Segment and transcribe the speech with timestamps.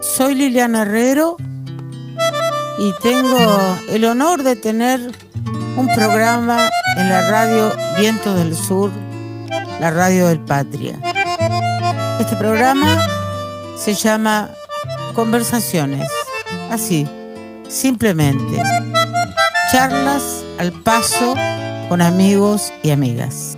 [0.00, 1.36] Soy Liliana Herrero
[2.78, 3.38] y tengo
[3.88, 5.00] el honor de tener
[5.76, 8.90] un programa en la radio Viento del Sur,
[9.80, 10.98] la radio del Patria.
[12.18, 13.06] Este programa
[13.76, 14.50] se llama
[15.14, 16.10] Conversaciones,
[16.70, 17.06] así,
[17.68, 18.62] simplemente.
[19.70, 21.34] Charlas al paso
[21.88, 23.56] con amigos y amigas.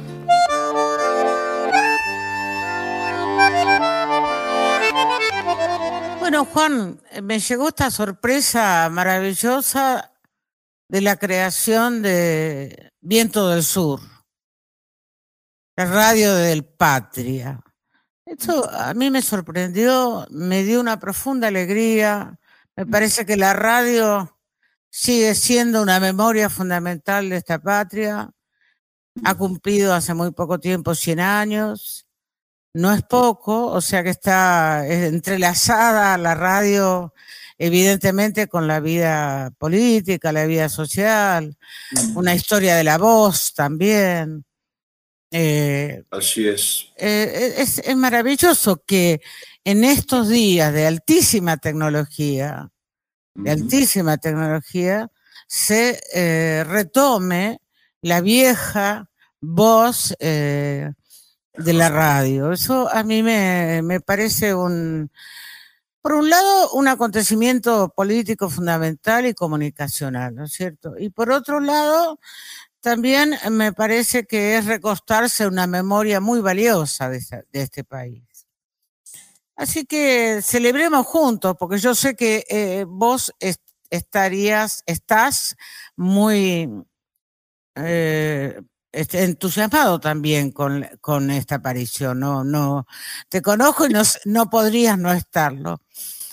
[6.38, 10.14] Bueno, Juan, me llegó esta sorpresa maravillosa
[10.88, 14.00] de la creación de Viento del Sur,
[15.74, 17.60] la radio del Patria.
[18.24, 22.38] Esto a mí me sorprendió, me dio una profunda alegría.
[22.76, 24.38] Me parece que la radio
[24.90, 28.30] sigue siendo una memoria fundamental de esta patria.
[29.24, 32.07] Ha cumplido hace muy poco tiempo 100 años.
[32.78, 37.12] No es poco, o sea que está entrelazada la radio
[37.58, 41.56] evidentemente con la vida política, la vida social,
[42.14, 44.44] una historia de la voz también.
[45.32, 46.92] Eh, Así es.
[46.96, 47.80] Eh, es.
[47.80, 47.96] es.
[47.96, 49.22] maravilloso que
[49.64, 52.70] en estos días de altísima tecnología,
[53.34, 55.10] de altísima tecnología,
[55.48, 57.60] se eh, retome
[58.02, 59.10] la vieja
[59.40, 60.14] voz
[61.58, 62.52] de la radio.
[62.52, 65.10] Eso a mí me, me parece un,
[66.00, 70.94] por un lado, un acontecimiento político fundamental y comunicacional, ¿no es cierto?
[70.98, 72.18] Y por otro lado,
[72.80, 77.20] también me parece que es recostarse una memoria muy valiosa de,
[77.52, 78.22] este país.
[79.56, 83.34] Así que celebremos juntos, porque yo sé que eh, vos
[83.90, 85.56] estarías, estás
[85.96, 86.70] muy
[87.74, 88.60] eh,
[88.98, 92.18] este, entusiasmado también con, con, esta aparición.
[92.18, 92.86] No, no,
[93.28, 95.80] te conozco y no, no podrías no estarlo.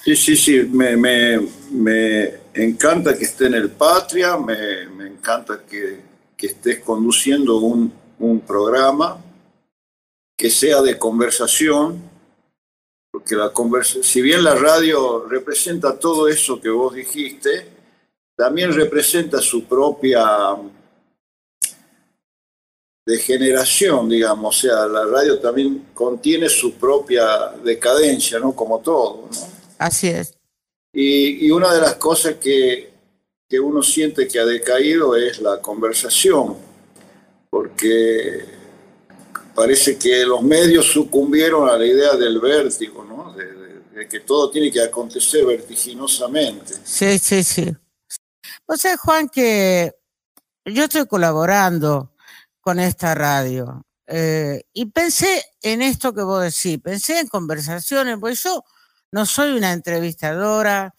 [0.04, 1.40] Sí, sí, sí, me, me,
[1.72, 6.00] me encanta que esté en el Patria, me, me encanta que,
[6.36, 9.20] que, estés conduciendo un, un programa
[10.36, 12.02] que sea de conversación,
[13.12, 17.70] porque la conversa si bien la radio representa todo eso que vos dijiste,
[18.36, 20.56] también representa su propia
[23.06, 28.54] degeneración, digamos, o sea, la radio también contiene su propia decadencia, ¿no?
[28.54, 29.48] Como todo, ¿no?
[29.78, 30.34] Así es.
[30.92, 32.92] Y, y una de las cosas que,
[33.48, 36.56] que, uno siente que ha decaído es la conversación,
[37.50, 38.46] porque
[39.54, 43.34] parece que los medios sucumbieron a la idea del vértigo, ¿no?
[43.34, 43.56] De,
[44.10, 46.76] que todo tiene que acontecer vertiginosamente.
[46.84, 47.76] Sí, sí, sí.
[48.66, 49.96] O sea, Juan, que
[50.66, 52.12] yo estoy colaborando
[52.66, 53.86] con esta radio.
[54.08, 58.64] Eh, y pensé en esto que vos decís, pensé en conversaciones, pues yo
[59.12, 60.96] no soy una entrevistadora,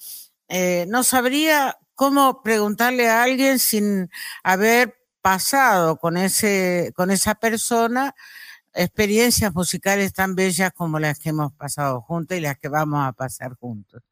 [0.46, 4.08] eh, no sabría cómo preguntarle a alguien sin
[4.44, 8.14] haber pasado con, ese, con esa persona
[8.72, 13.10] experiencias musicales tan bellas como las que hemos pasado juntos y las que vamos a
[13.10, 14.04] pasar juntos.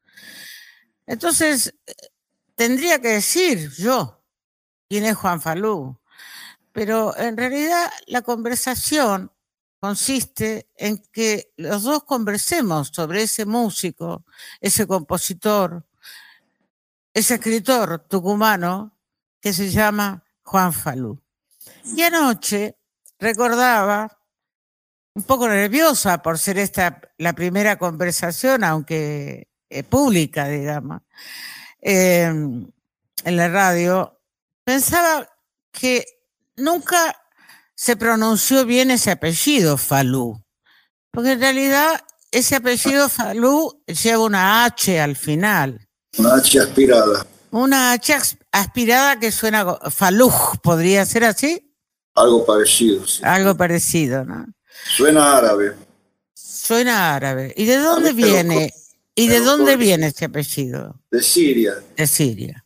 [1.07, 1.93] Entonces, eh,
[2.55, 4.21] tendría que decir yo
[4.89, 5.97] quién es Juan Falú,
[6.75, 9.31] pero en realidad la conversación
[9.79, 14.25] consiste en que los dos conversemos sobre ese músico,
[14.59, 15.87] ese compositor,
[17.13, 18.91] ese escritor tucumano
[19.39, 21.17] que se llama Juan Falú.
[21.95, 22.75] Y anoche
[23.19, 24.11] recordaba,
[25.13, 31.03] un poco nerviosa por ser esta la primera conversación, aunque eh, pública, digamos,
[31.79, 32.69] em,
[33.23, 34.19] en la radio,
[34.65, 35.29] pensaba
[35.71, 36.14] que
[36.57, 37.15] nunca
[37.75, 40.41] se pronunció bien ese apellido, Falú.
[41.11, 42.01] Porque en realidad
[42.31, 45.87] ese apellido Falú lleva una H al final.
[46.17, 47.25] Una H aspirada.
[47.51, 48.17] Una H
[48.51, 51.73] aspirada que suena Falú, ¿podría ser así?
[52.15, 53.21] Algo parecido, sí.
[53.23, 54.45] Algo parecido, ¿no?
[54.95, 55.75] Suena árabe.
[56.33, 57.53] Suena árabe.
[57.57, 58.73] ¿Y de dónde viene?
[59.13, 60.99] ¿Y de dónde viene ese apellido?
[61.11, 61.75] De Siria.
[61.95, 62.64] De Siria.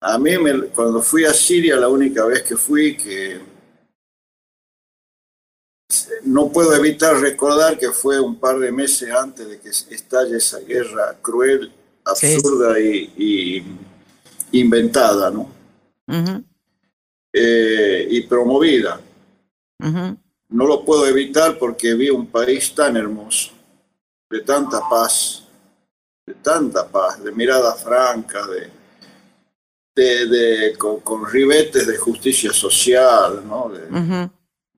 [0.00, 0.30] A mí,
[0.74, 3.40] cuando fui a Siria, la única vez que fui, que
[6.22, 10.60] no puedo evitar recordar que fue un par de meses antes de que estalle esa
[10.60, 11.72] guerra cruel,
[12.04, 13.64] absurda y,
[14.52, 15.50] inventada, ¿no?
[17.32, 19.00] Eh, y promovida.
[20.50, 23.50] No lo puedo evitar porque vi un país tan hermoso,
[24.30, 25.44] de tanta paz,
[26.24, 28.77] de tanta paz, de mirada franca, de,
[30.02, 33.70] de, con, ribetes de justicia social, ¿no?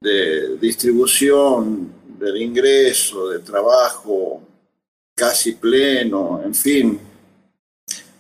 [0.01, 4.43] de, distribución del ingreso, de trabajo,
[5.15, 7.01] casi pleno, en fin,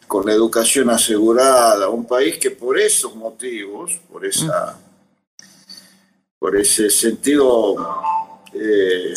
[0.06, 4.78] con la educación asegurada, un país que por esos motivos, por esa,
[6.38, 7.76] por ese sentido
[8.52, 9.14] eh,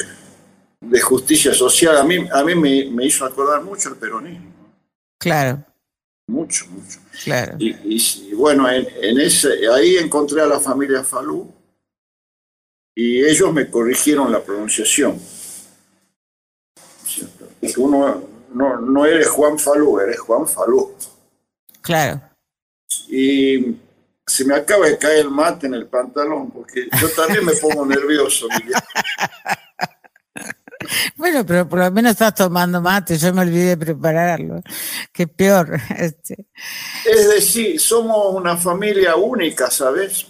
[0.79, 4.51] de justicia social, a mí, a mí me, hizo acordar mucho el peronismo.
[5.17, 5.63] Claro.
[6.27, 6.99] Mucho, mucho.
[7.23, 7.55] Claro.
[7.59, 11.51] Y, bueno, en, ese, ahí encontré a la familia Falú
[12.95, 15.19] y ellos me corrigieron la pronunciación.
[17.77, 18.23] Uno
[18.53, 20.95] no, no eres Juan Falú, eres Juan Falú.
[21.81, 22.21] Claro.
[23.09, 23.75] Y
[24.25, 27.85] se me acaba de caer el mate en el pantalón, porque yo también me pongo
[27.85, 28.47] nervioso.
[31.33, 34.61] Bueno, pero por lo menos estás tomando mate, yo me olvidé de prepararlo.
[35.11, 35.79] Qué peor.
[35.97, 36.45] Este.
[37.09, 40.27] Es decir, somos una familia única, ¿sabes?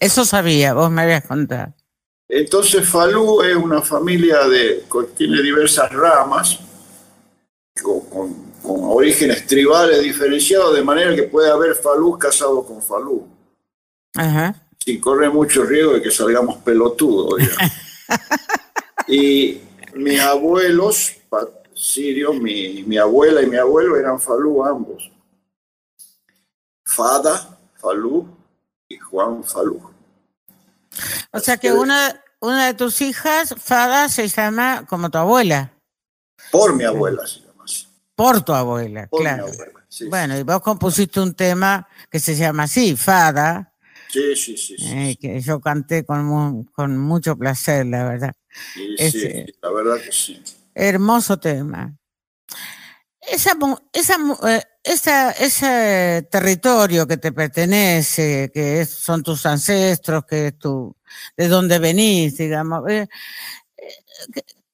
[0.00, 1.74] Eso sabía, vos me habías contado.
[2.30, 4.84] Entonces Falú es una familia de,
[5.18, 6.58] tiene diversas ramas,
[7.82, 13.28] con, orígenes tribales diferenciados, de manera que puede haber Falú casado con Falú.
[14.14, 14.54] Ajá.
[14.82, 17.34] Sin correr mucho riesgo de que salgamos pelotudos.
[19.08, 19.60] y
[19.94, 21.16] mis abuelos
[21.74, 25.10] sirios, mi, mi abuela y mi abuelo eran Falú ambos.
[26.84, 28.28] Fada, Falú
[28.88, 29.90] y Juan Falú.
[31.32, 35.72] O sea que una, una de tus hijas, Fada, se llama como tu abuela.
[36.50, 37.86] Por mi abuela se llama así.
[38.14, 39.46] Por tu abuela, claro.
[40.08, 43.72] bueno, y vos compusiste un tema que se llama así, Fada.
[44.08, 44.76] Sí, sí, sí.
[44.78, 48.34] Eh, que yo canté con, con mucho placer, la verdad.
[48.74, 50.42] Sí, sí, la verdad que sí.
[50.74, 51.96] Hermoso tema.
[53.20, 53.56] Esa,
[53.92, 54.16] esa,
[54.48, 60.96] eh, esa, ese territorio que te pertenece, que son tus ancestros, que es tu,
[61.36, 63.06] de dónde venís, digamos, eh,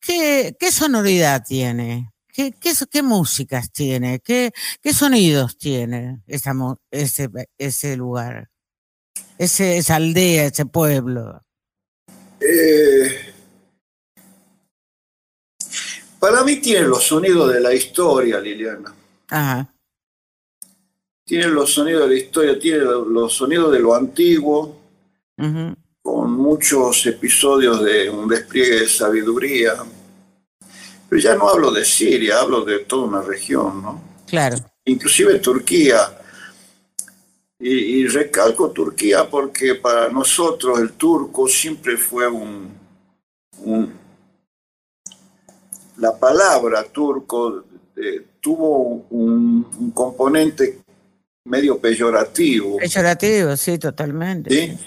[0.00, 2.10] ¿qué, ¿qué, sonoridad tiene?
[2.26, 4.20] ¿Qué, qué, qué músicas tiene?
[4.20, 6.54] ¿Qué, ¿Qué, sonidos tiene esa,
[6.90, 7.28] ese,
[7.58, 8.48] ese lugar?
[9.36, 11.42] Ese, esa aldea, ese pueblo.
[12.40, 13.34] Eh,
[16.18, 18.94] para mí tiene los sonidos de la historia, Liliana.
[19.28, 19.72] Ajá.
[21.24, 24.80] Tiene los sonidos de la historia, tiene los sonidos de lo antiguo,
[26.02, 29.74] con muchos episodios de un despliegue de sabiduría.
[31.08, 34.02] Pero ya no hablo de Siria, hablo de toda una región, ¿no?
[34.26, 34.56] Claro.
[34.86, 36.18] Inclusive Turquía.
[37.60, 42.70] Y, y recalco Turquía porque para nosotros el turco siempre fue un,
[43.58, 43.92] un
[45.98, 47.64] la palabra turco
[47.96, 50.80] eh, tuvo un, componente
[51.44, 52.76] medio peyorativo.
[52.78, 54.78] Peyorativo, sí, totalmente.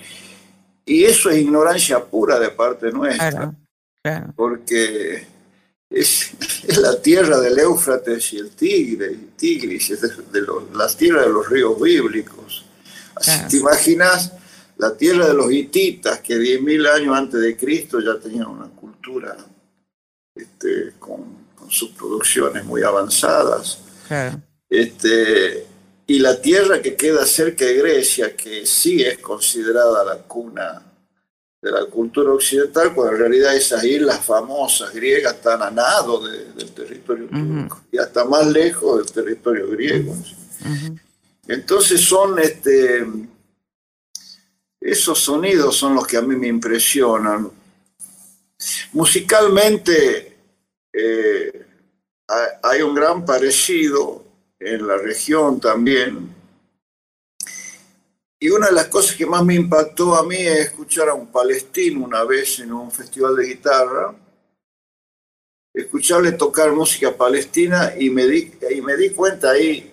[0.86, 3.54] Y eso es ignorancia pura de parte nuestra.
[4.36, 5.28] Porque
[5.90, 6.32] es,
[6.80, 10.42] la tierra del Éufrates y el Tigre, Tigris, es de,
[10.74, 12.66] la tierra de los ríos bíblicos.
[13.16, 14.32] Así te imaginas
[14.78, 19.36] la tierra de los hititas que 10.000 años antes de Cristo ya tenían una cultura
[20.42, 23.80] este, con, sus producciones muy avanzadas.
[24.70, 25.66] Este,
[26.06, 30.84] y la tierra que queda cerca de Grecia, que sí es considerada la cuna
[31.62, 36.72] de la cultura occidental, cuando en realidad esas islas famosas griegas están a nado del
[36.72, 40.14] territorio turco y hasta más lejos del territorio griego.
[41.48, 43.06] Entonces son este,
[44.82, 47.52] esos sonidos son los que a mí me impresionan.
[48.94, 50.31] Musicalmente
[50.94, 51.66] eh,
[52.64, 54.24] hay un gran parecido
[54.60, 56.36] en la región también.
[58.40, 61.28] Y una de las cosas que más me impactó a mí es escuchar a un
[61.32, 64.16] palestino una vez en un festival de guitarra,
[65.74, 69.92] escucharle tocar música palestina y me di, y me di cuenta ahí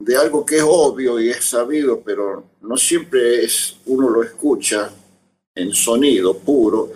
[0.00, 4.90] de algo que es obvio y es sabido, pero no siempre es uno lo escucha
[5.54, 6.92] en sonido puro,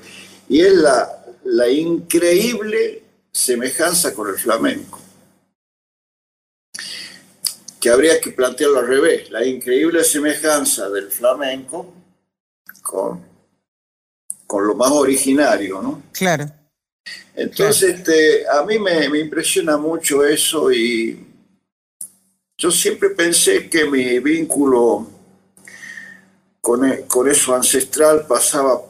[0.49, 3.04] y es la, la increíble
[3.35, 5.01] semejanza con el flamenco
[7.81, 11.93] que habría que plantearlo al revés, la increíble semejanza del flamenco
[12.81, 13.23] con,
[14.47, 16.03] con lo más originario, ¿no?
[16.13, 16.51] Claro.
[17.35, 21.27] Entonces, Este, a mí me, me, impresiona mucho eso y
[22.57, 25.07] yo siempre pensé que mi vínculo
[26.63, 28.81] con, e, con eso ancestral pasaba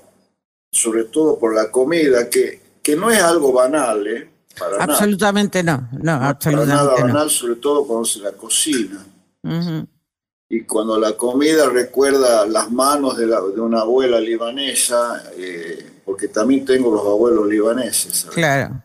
[0.70, 4.33] sobre todo por la comida, que, que no es algo banal, ¿eh?
[4.78, 9.04] Absolutamente no, no, absolutamente nada banal, sobre todo cuando se la cocina.
[10.48, 16.28] Y cuando la comida recuerda las manos de, la, de una abuela libanesa, eh, porque
[16.28, 18.26] también tengo los abuelos libaneses.
[18.32, 18.82] Claro.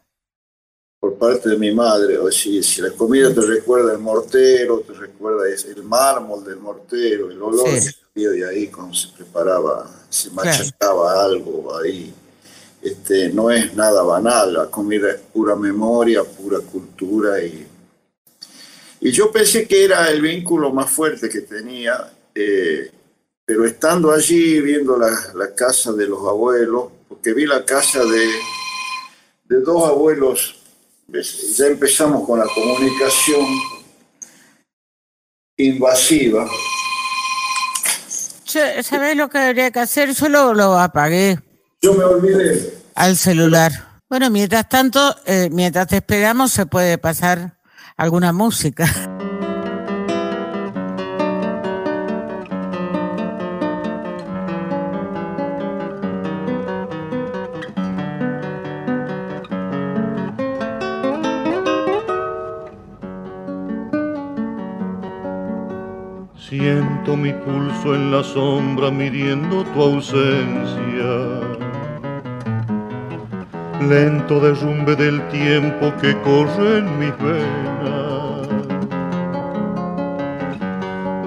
[0.99, 4.93] por parte de mi madre, o si, si la comida te recuerda el mortero, te
[4.93, 10.29] recuerda el mármol del mortero, el olor que salía de ahí cuando se preparaba, se
[10.31, 12.13] machacaba algo ahí.
[12.81, 17.67] Este, no es nada banal, la comida es pura memoria, pura cultura y,
[19.01, 22.89] y yo pensé que era el vínculo más fuerte que tenía, eh,
[23.43, 28.25] pero estando allí viendo la, la, casa de los abuelos, porque vi la casa de,
[29.45, 30.59] de dos abuelos
[31.57, 33.45] ya empezamos con la comunicación
[35.57, 36.47] invasiva.
[38.45, 40.13] ¿Sabés lo que habría que hacer?
[40.13, 41.39] Yo lo, apagué.
[41.81, 42.73] Yo me olvidé.
[42.95, 43.71] Al celular.
[44.09, 47.57] Bueno, mientras tanto, eh, mientras te esperamos, se puede pasar
[47.95, 48.85] alguna música.
[67.15, 71.58] mi pulso en la sombra midiendo tu ausencia.
[73.81, 78.47] Lento derrumbe del tiempo que corre en mis venas.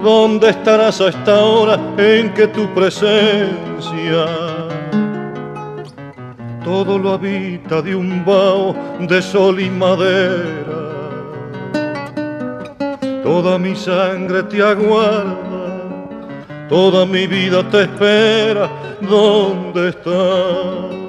[0.03, 4.27] ¿Dónde estarás a esta hora en que tu presencia
[6.65, 10.83] todo lo habita de un vaho de sol y madera?
[13.23, 15.53] Toda mi sangre te aguarda
[16.73, 18.71] toda mi vida te espera,
[19.03, 21.02] ¿dónde estás?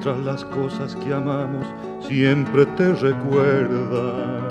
[0.00, 1.66] Mientras las cosas que amamos
[2.06, 4.46] siempre te recuerdan.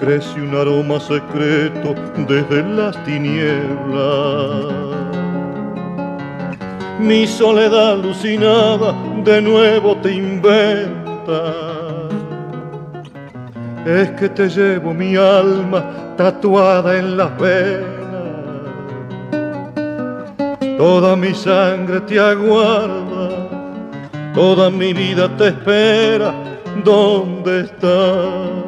[0.00, 1.94] Crece un aroma secreto
[2.26, 4.74] desde las tinieblas
[6.98, 11.54] mi soledad alucinada de nuevo te inventa.
[13.86, 17.95] Es que te llevo mi alma tatuada en las venas.
[20.76, 23.48] Toda mi sangre te aguarda,
[24.34, 26.34] toda mi vida te espera.
[26.84, 28.66] ¿Dónde estás?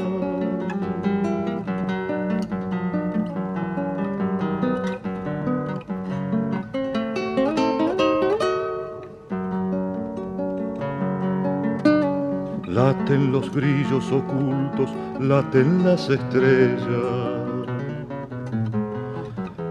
[12.67, 14.89] Laten los grillos ocultos,
[15.21, 17.48] laten las estrellas.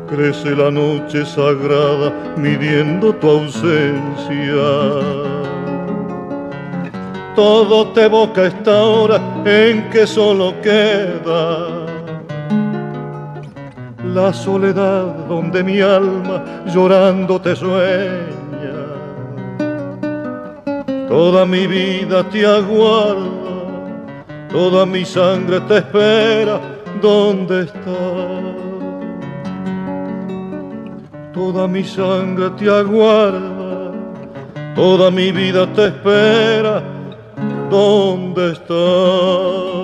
[0.07, 4.67] Crece la noche sagrada midiendo tu ausencia.
[7.35, 11.85] Todo te evoca esta hora en que solo queda
[14.13, 18.37] la soledad donde mi alma llorando te sueña
[21.07, 23.21] Toda mi vida te aguarda,
[24.51, 26.59] toda mi sangre te espera,
[27.01, 28.66] ¿dónde estás?
[31.38, 33.94] Toda mi sangre te aguarda,
[34.75, 36.82] toda mi vida te espera,
[37.70, 39.77] ¿dónde estás?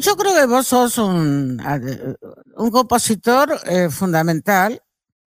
[0.00, 1.60] yo creo que vos sos un,
[2.54, 4.80] un compositor eh, fundamental,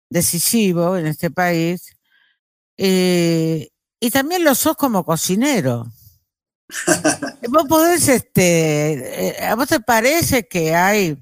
[0.09, 1.91] decisivo en este país,
[2.77, 5.87] eh, y también lo sos como cocinero.
[7.49, 11.17] vos podés, este, eh, ¿a vos te parece que hay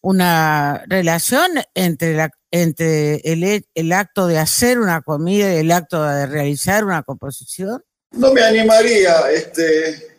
[0.00, 6.02] una relación entre, la, entre el, el acto de hacer una comida y el acto
[6.02, 7.82] de realizar una composición?
[8.12, 10.11] No me animaría, este,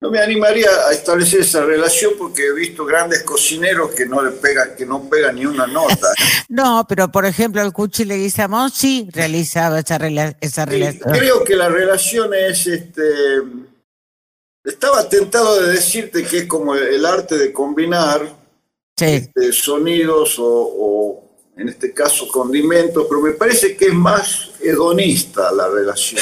[0.00, 4.30] no me animaría a establecer esa relación porque he visto grandes cocineros que no le
[4.30, 6.12] pegan, que no pegan ni una nota.
[6.48, 9.96] no, pero por ejemplo el Cuchi Leguizamón sí realizaba esa,
[10.40, 11.12] esa relación.
[11.12, 13.02] Creo que la relación es este.
[14.64, 18.36] Estaba tentado de decirte que es como el arte de combinar
[19.00, 21.24] este, sonidos o,
[21.56, 26.20] en este caso condimentos, pero me parece que es más hedonista la relación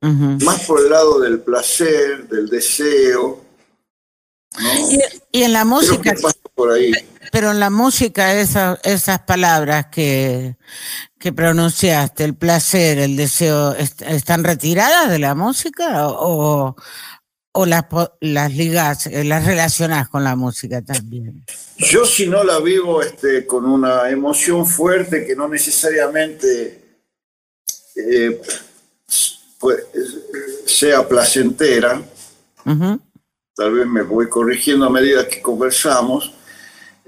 [0.00, 3.44] más por el lado del placer, del deseo.
[5.32, 6.14] Y, en la música...
[6.54, 6.92] Por ahí?
[7.30, 10.56] Pero en la música esas palabras que,
[11.18, 16.74] que pronunciaste, el placer, el deseo, ¿están retiradas de la música o,
[17.52, 17.84] o las,
[18.20, 21.44] las ligas, eh, las relacionas con la música también?
[21.76, 27.02] Yo si no la vivo este, con una emoción fuerte que no necesariamente
[27.96, 28.40] eh,
[29.58, 29.84] pues,
[30.66, 32.02] sea placentera,
[33.54, 36.32] tal vez me voy corrigiendo a medida que conversamos,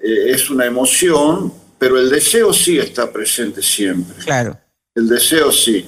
[0.02, 4.16] eh, es una emoción, pero el deseo sí está presente siempre.
[4.24, 4.58] Claro.
[4.94, 5.86] El deseo sí.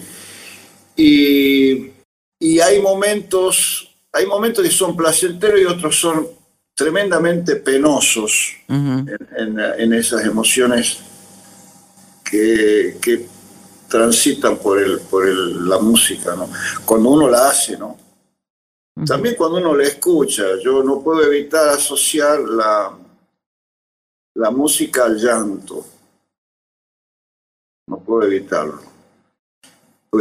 [0.97, 1.91] Y,
[2.39, 6.29] y hay momentos hay momentos que son placenteros y otros son
[6.75, 10.99] tremendamente penosos en, esas emociones
[12.25, 13.27] que,
[13.93, 16.49] transitan por, el, por la música, ¿no?
[16.85, 17.97] Cuando uno la hace, ¿no?
[19.07, 22.99] También cuando uno la escucha, yo no puedo evitar asociar la,
[24.35, 25.85] la música al llanto.
[27.87, 28.93] No puedo evitarlo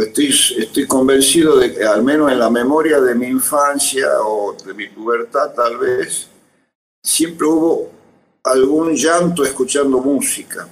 [0.00, 4.72] estoy, estoy convencido de que al menos en la memoria de mi infancia o de
[4.72, 6.28] mi pubertad tal vez,
[7.02, 7.90] siempre hubo
[8.44, 10.66] algún llanto escuchando música.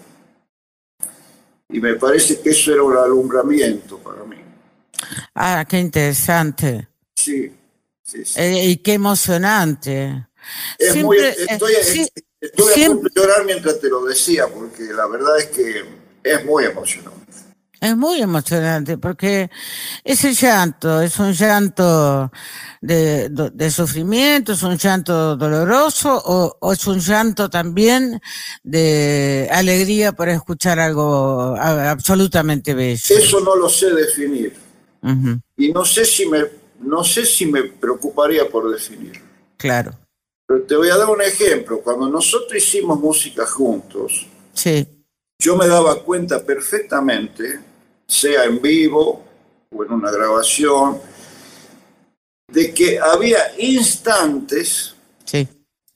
[1.72, 4.36] Y me parece que eso era un alumbramiento para mí.
[5.34, 6.88] Ah, qué interesante.
[7.14, 7.52] Sí,
[8.02, 10.26] sí, eh, y qué emocionante.
[10.78, 11.74] Es muy, eh, estoy,
[12.40, 15.84] estoy a punto de llorar mientras te lo decía, porque la verdad es que
[16.22, 17.29] es muy emocionante.
[17.80, 19.50] Es muy emocionante porque
[20.04, 22.30] ese llanto es un llanto
[22.82, 26.22] de, sufrimiento, es un llanto doloroso
[26.60, 28.20] o, es un llanto también
[28.62, 33.00] de alegría por escuchar algo absolutamente bello.
[33.08, 34.54] Eso no lo sé definir.
[35.56, 36.44] Y no sé si me,
[36.80, 39.22] no sé si me preocuparía por definir.
[39.56, 39.92] Claro.
[40.46, 41.80] Pero te voy a dar un ejemplo.
[41.80, 44.86] Cuando nosotros hicimos música juntos, sí.
[45.38, 47.69] yo me daba cuenta perfectamente
[48.10, 49.22] sea en vivo
[49.70, 51.00] o en una grabación,
[52.48, 54.96] de que había instantes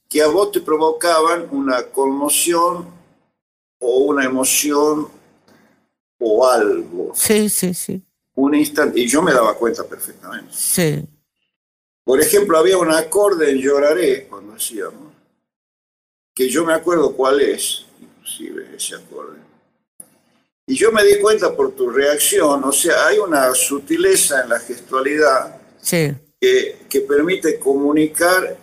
[0.07, 2.87] que a vos te provocaban una conmoción
[3.79, 5.09] o una emoción
[6.19, 7.11] o algo.
[7.13, 8.01] Sí, sí, sí.
[8.35, 10.53] Un instante, y yo me daba cuenta perfectamente.
[10.53, 11.03] Sí.
[12.05, 15.11] Por ejemplo, había un acorde en Lloraré, cuando hacíamos,
[16.33, 19.44] que yo me acuerdo cuál es, inclusive ese acorde
[20.67, 24.59] y yo me di cuenta por tu reacción, o sea, hay una sutileza en la
[24.59, 25.57] gestualidad
[25.89, 28.57] que, que permite comunicar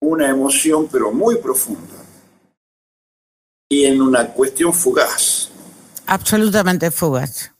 [0.00, 1.94] una emoción, pero muy profunda,
[3.70, 5.50] y en una cuestión fugaz.
[6.06, 7.50] Absolutamente fugaz.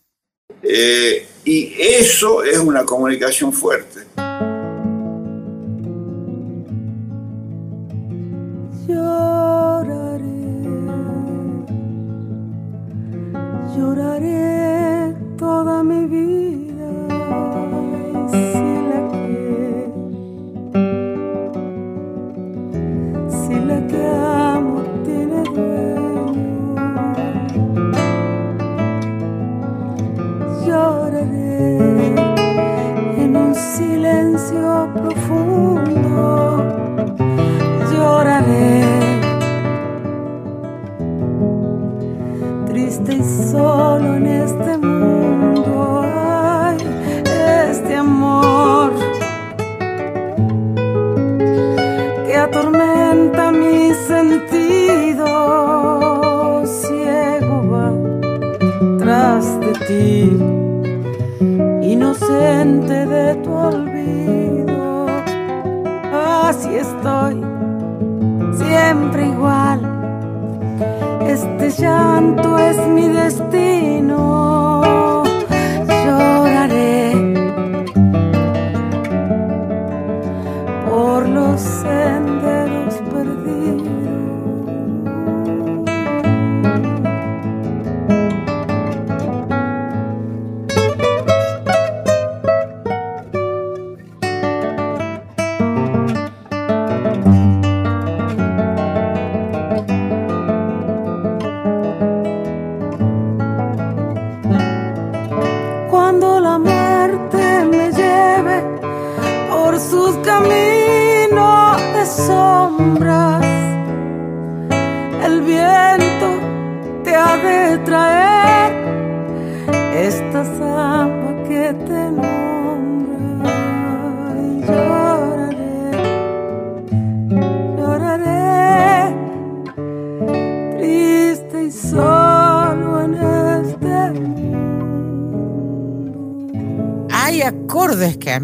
[0.62, 4.04] Eh, y eso es una comunicación fuerte.
[14.16, 14.56] A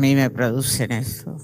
[0.02, 1.36] mí me producen eso.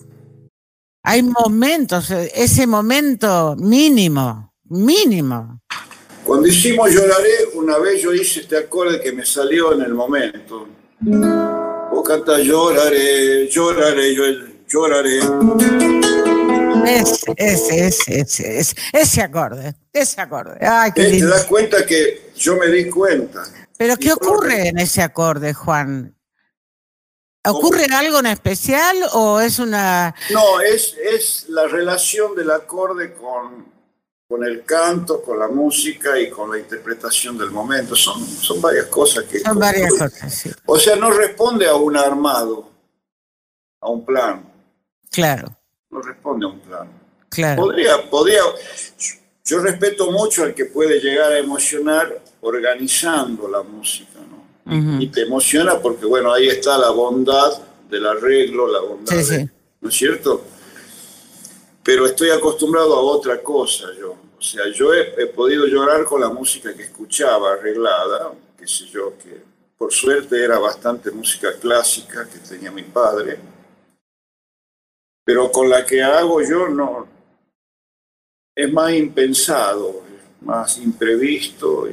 [1.05, 5.61] Hay momentos, ese momento mínimo, mínimo.
[6.25, 10.67] Cuando hicimos Lloraré, una vez yo hice este acorde que me salió en el momento.
[11.01, 14.15] Vos canta Lloraré, lloraré,
[14.67, 15.21] lloraré.
[16.85, 20.59] Ese, ese, ese, ese, ese, acorde, ese acorde.
[20.61, 23.45] Ay, qué Te das cuenta que yo me di cuenta.
[23.79, 26.18] Pero ¿qué ocurre en ese acorde, Juan?
[27.51, 30.15] ¿Ocurre algo en especial o es una...?
[30.31, 33.67] No, es, es la relación del acorde con,
[34.29, 37.95] con el canto, con la música y con la interpretación del momento.
[37.97, 39.41] Son, son varias cosas que...
[39.41, 40.51] Son varias cosas, sí.
[40.67, 42.71] O sea, no responde a un armado,
[43.81, 44.53] a un plan.
[45.11, 45.57] Claro.
[45.91, 46.89] No responde a un plan.
[47.29, 47.63] Claro.
[47.63, 48.43] Podría, podría...
[49.45, 54.18] Yo respeto mucho al que puede llegar a emocionar organizando la música,
[54.71, 59.15] y te emociona porque, bueno, ahí está la bondad del arreglo, la bondad,
[59.81, 60.45] ¿no es cierto?
[61.83, 64.15] Pero estoy acostumbrado a otra cosa yo.
[64.39, 69.15] O sea, yo he, podido llorar con la música que escuchaba arreglada, qué sé yo,
[69.19, 69.43] que
[69.77, 73.39] por suerte era bastante música clásica que tenía mi padre,
[75.25, 77.09] pero con la que hago yo no,
[78.55, 80.03] es más impensado,
[80.41, 81.89] más imprevisto,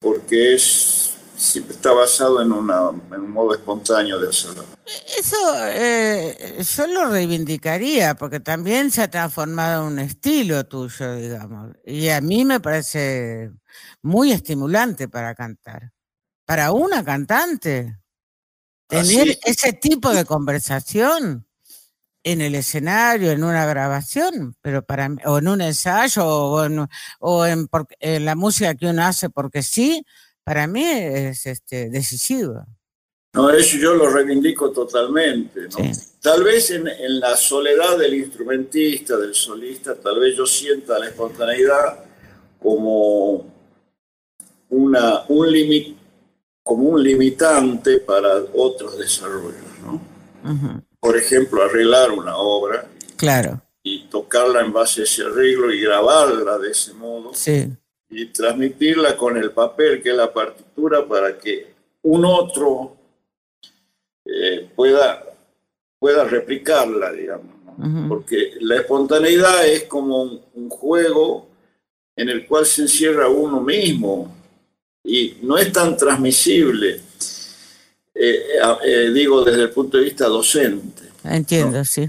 [0.00, 1.11] porque es
[1.42, 4.64] siempre está basado en, una, un modo espontáneo de hacerlo.
[5.18, 5.36] Eso
[5.68, 11.72] eh, yo lo reivindicaría, porque también se ha transformado en un estilo tuyo, digamos.
[11.84, 13.50] Y a mí me parece
[14.02, 15.92] muy estimulante para cantar.
[16.44, 17.98] Para una cantante,
[18.86, 21.46] tener ese tipo de conversación
[22.24, 26.86] en el escenario, en una grabación, pero para o en un ensayo, o en,
[27.18, 30.04] o en la música que uno hace porque sí,
[30.44, 32.64] para mí es este, decisivo.
[33.34, 35.68] No, eso yo lo reivindico totalmente.
[36.20, 36.84] Tal vez en,
[37.18, 42.04] la soledad del instrumentista, del solista, tal vez yo sienta la espontaneidad
[42.60, 43.46] como,
[44.68, 45.96] una, un,
[46.62, 49.64] como un limitante para otros desarrollos.
[49.82, 50.82] ¿no?
[51.00, 53.62] Por ejemplo, arreglar una obra claro.
[53.82, 57.32] y tocarla en base a ese arreglo y grabarla de ese modo.
[57.32, 57.66] Sí
[58.12, 61.72] y transmitirla con el papel, que es la partitura, para que
[62.02, 62.96] un otro
[64.24, 65.24] eh, pueda,
[65.98, 67.52] pueda replicarla, digamos.
[68.06, 71.48] Porque la espontaneidad es como un, juego
[72.14, 74.32] en el cual se encierra uno mismo
[75.02, 77.00] y no es tan transmisible,
[78.14, 78.42] eh,
[78.84, 81.02] eh, digo, desde el punto de vista docente.
[81.24, 82.08] Entiendo, sí.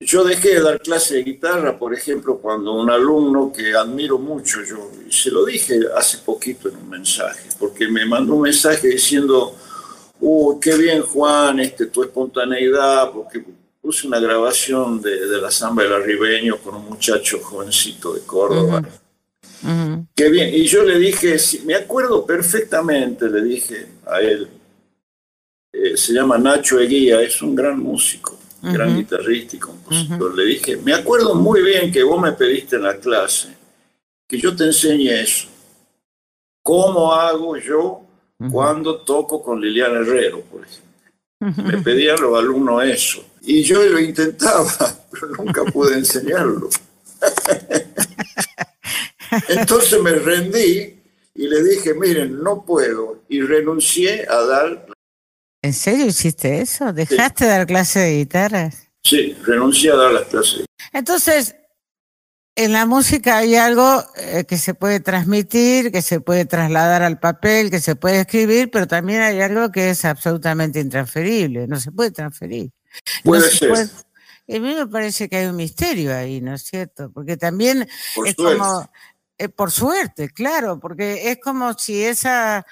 [0.00, 4.62] Yo dejé de dar clase de guitarra, por ejemplo, cuando un alumno que admiro mucho,
[4.62, 9.56] yo se lo dije hace poquito en un mensaje, porque me mandó un mensaje diciendo,
[10.20, 13.44] uh, qué bien Juan, este, tu espontaneidad, porque
[13.82, 18.84] puse una grabación de, la samba del arribeño con un muchacho jovencito de Córdoba.
[20.14, 20.54] Qué bien.
[20.54, 24.48] Y yo le dije, me acuerdo perfectamente, le dije a él,
[25.72, 30.36] eh, se llama Nacho Eguía, es un gran músico gran guitarrista y compositor.
[30.36, 33.56] Le dije, me acuerdo muy bien que vos me pediste en la clase
[34.26, 35.48] que yo te enseñe eso.
[36.62, 38.02] ¿Cómo hago yo
[38.50, 41.64] cuando toco con Liliana Herrero, por ejemplo?
[41.64, 43.24] Me pedían los alumnos eso.
[43.42, 44.70] Y yo lo intentaba,
[45.10, 46.68] pero nunca pude enseñarlo.
[49.48, 50.94] Entonces me rendí
[51.34, 53.22] y le dije, miren, no puedo.
[53.28, 54.86] Y renuncié a dar
[55.62, 56.92] ¿En serio hiciste eso?
[56.92, 58.70] ¿Dejaste de dar clase de guitarra?
[59.02, 60.64] Sí, renuncié a dar las clases.
[60.92, 61.56] Entonces,
[62.58, 67.20] en la música hay algo eh, que se puede transmitir, que se puede trasladar al
[67.20, 71.92] papel, que se puede escribir, pero también hay algo que es absolutamente intransferible, no se
[71.92, 72.70] puede transferir.
[73.22, 73.72] Puede ser.
[73.72, 77.12] a mí me parece que hay un misterio ahí, ¿no es cierto?
[77.12, 77.88] Porque también
[78.24, 78.90] es como,
[79.38, 82.66] eh, por suerte, claro, porque es como si esa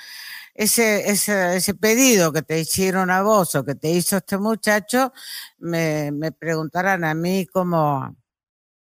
[0.56, 5.12] ese, ese, ese pedido que te hicieron a vos o que te hizo este muchacho,
[5.58, 8.16] me, me preguntaran a mí cómo,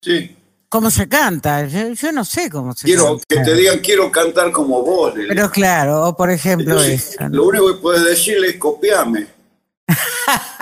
[0.02, 0.36] sí.
[0.68, 1.66] cómo se canta.
[1.66, 5.14] Yo, no sé cómo se quiero, Que te digan, quiero cantar como vos.
[5.16, 6.78] Pero claro, o por ejemplo
[7.30, 9.28] Lo único que puedes decirle es copiame.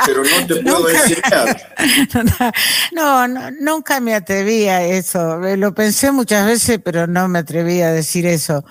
[0.05, 1.75] pero no te puedo enseñar.
[2.91, 5.39] No, no, nunca me atreví a eso.
[5.55, 8.63] Lo pensé muchas veces, pero no me atreví a decir eso.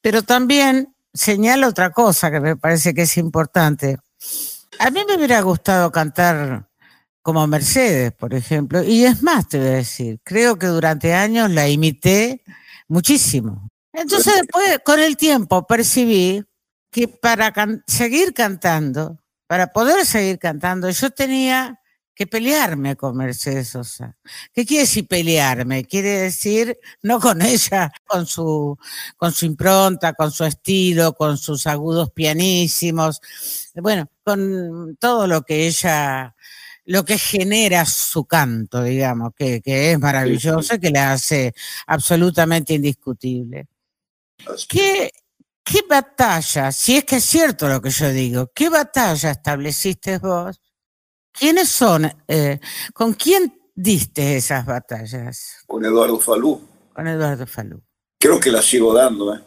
[0.00, 3.98] Pero también señala otra cosa que me parece que es importante.
[4.78, 6.68] A mí me hubiera gustado cantar
[7.22, 11.50] como Mercedes, por ejemplo, y es más, te voy a decir, creo que durante años
[11.50, 12.44] la imité
[12.86, 13.68] muchísimo.
[13.92, 16.44] Entonces después, con el tiempo, percibí
[16.90, 17.52] que para
[17.86, 21.80] seguir cantando, para poder seguir cantando, yo tenía
[22.16, 24.16] que pelearme con Mercedes Sosa.
[24.54, 25.84] ¿Qué quiere decir pelearme?
[25.84, 28.78] Quiere decir no con ella, con su,
[29.18, 33.20] con su impronta, con su estilo, con sus agudos pianísimos,
[33.74, 36.34] bueno, con todo lo que ella,
[36.86, 41.52] lo que genera su canto, digamos, que, que es maravilloso y que la hace
[41.86, 43.68] absolutamente indiscutible.
[44.66, 45.12] ¿Qué,
[45.62, 50.62] ¿Qué batalla, si es que es cierto lo que yo digo, qué batalla estableciste vos
[51.38, 52.10] ¿Quiénes son?
[52.26, 52.58] Eh,
[52.94, 55.58] ¿Con quién diste esas batallas?
[55.66, 56.60] Con Eduardo Falú.
[56.94, 57.82] Con Eduardo Falú.
[58.18, 59.40] Creo que las sigo dando, ¿eh?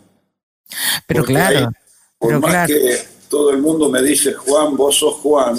[1.07, 1.71] Pero claro.
[2.17, 5.57] por más que todo el mundo me dice, Juan, vos sos Juan,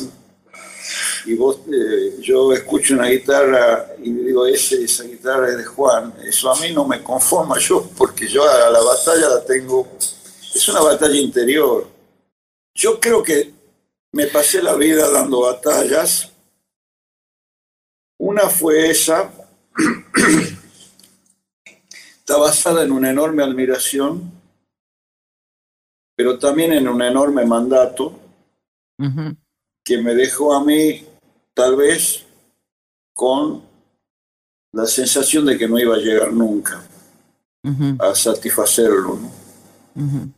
[1.26, 6.14] y vos, eh, yo escucho una guitarra y digo, Ese, esa guitarra es de Juan,
[6.24, 9.88] eso a mí no me conforma yo, porque yo a la batalla la tengo,
[10.54, 11.88] es una batalla interior.
[12.74, 13.59] Yo creo que
[14.12, 16.32] me pasé la vida dando batallas.
[18.18, 19.32] Una fue esa,
[22.18, 24.30] está basada en una enorme admiración,
[26.14, 28.18] pero también en un enorme mandato
[29.82, 31.06] que me dejó a mí
[31.54, 32.26] tal vez
[33.14, 33.62] con
[34.72, 36.82] la sensación de que no iba a llegar nunca
[37.98, 39.16] a satisfacerlo.
[39.16, 40.30] ¿no?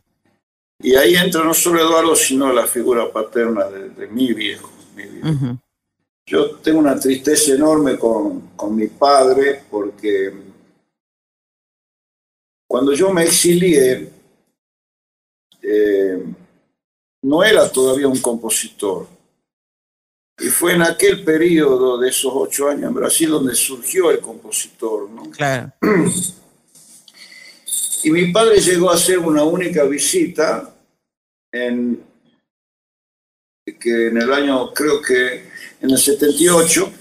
[0.83, 4.71] Y ahí entra no solo Eduardo, sino la figura paterna de, mi viejo.
[6.27, 10.33] Yo tengo una tristeza enorme con, con mi padre porque
[12.66, 14.11] cuando yo me exilié,
[15.62, 16.25] eh,
[17.23, 19.07] no era todavía un compositor.
[20.38, 25.09] Y fue en aquel periodo de esos ocho años en Brasil donde surgió el compositor.
[25.11, 25.31] ¿no?
[25.31, 25.73] Claro.
[28.05, 30.75] Y mi padre llegó a hacer una única visita
[31.53, 32.03] en,
[33.65, 35.45] que en el año, creo que
[35.81, 36.93] en el 78,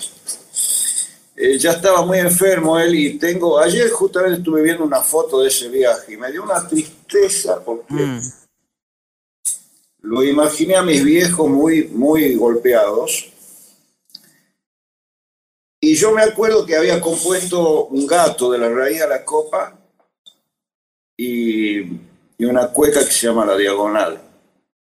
[1.36, 5.48] eh, ya estaba muy enfermo él y tengo, ayer justamente estuve viendo una foto de
[5.48, 8.22] ese viaje y me dio una tristeza porque mm.
[10.02, 13.28] lo imaginé a mis viejos muy, muy golpeados.
[15.80, 19.81] Y yo me acuerdo que había compuesto un gato de la raíz a la copa
[21.24, 22.00] y,
[22.40, 24.20] una cueca que se llama La Diagonal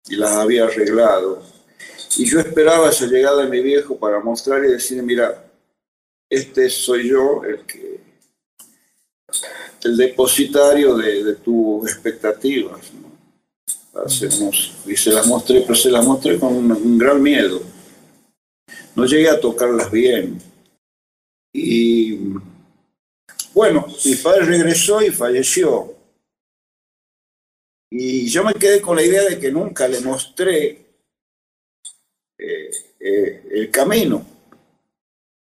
[0.08, 1.42] y las había arreglado.
[2.16, 5.44] Y yo esperaba esa llegada de mi viejo para mostrar y decir, mira,
[6.30, 8.00] este soy yo, el que
[9.84, 12.80] el depositario de, de tus expectativas.
[12.94, 13.12] ¿no?
[14.86, 17.60] Y se las mostré, pero se las mostré con un, gran miedo.
[18.94, 20.40] No llegué a tocarlas bien.
[21.52, 22.16] Y
[23.52, 26.01] bueno, mi padre regresó y falleció.
[27.94, 30.96] Y yo me quedé con la idea de que nunca le mostré
[32.38, 34.24] eh, eh, el camino.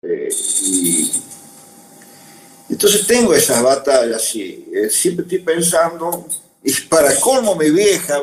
[0.02, 0.28] Eh,
[0.64, 1.12] y
[2.68, 6.28] entonces tengo esas batallas y siempre estoy pensando,
[6.64, 8.20] y para colmo mi vieja,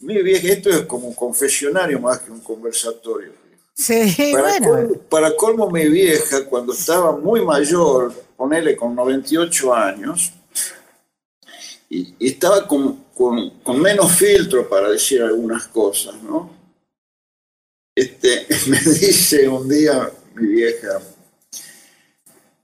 [0.00, 3.30] mi vieja, esto es como un confesionario más que un conversatorio.
[3.74, 4.68] Sí, para, bueno.
[4.68, 10.32] colmo, para colmo mi vieja, cuando estaba muy mayor, ponele con 98 años,
[11.88, 16.50] y, estaba con, con, menos filtro para decir algunas cosas, ¿no?
[17.94, 21.00] Este, me dice un día mi vieja,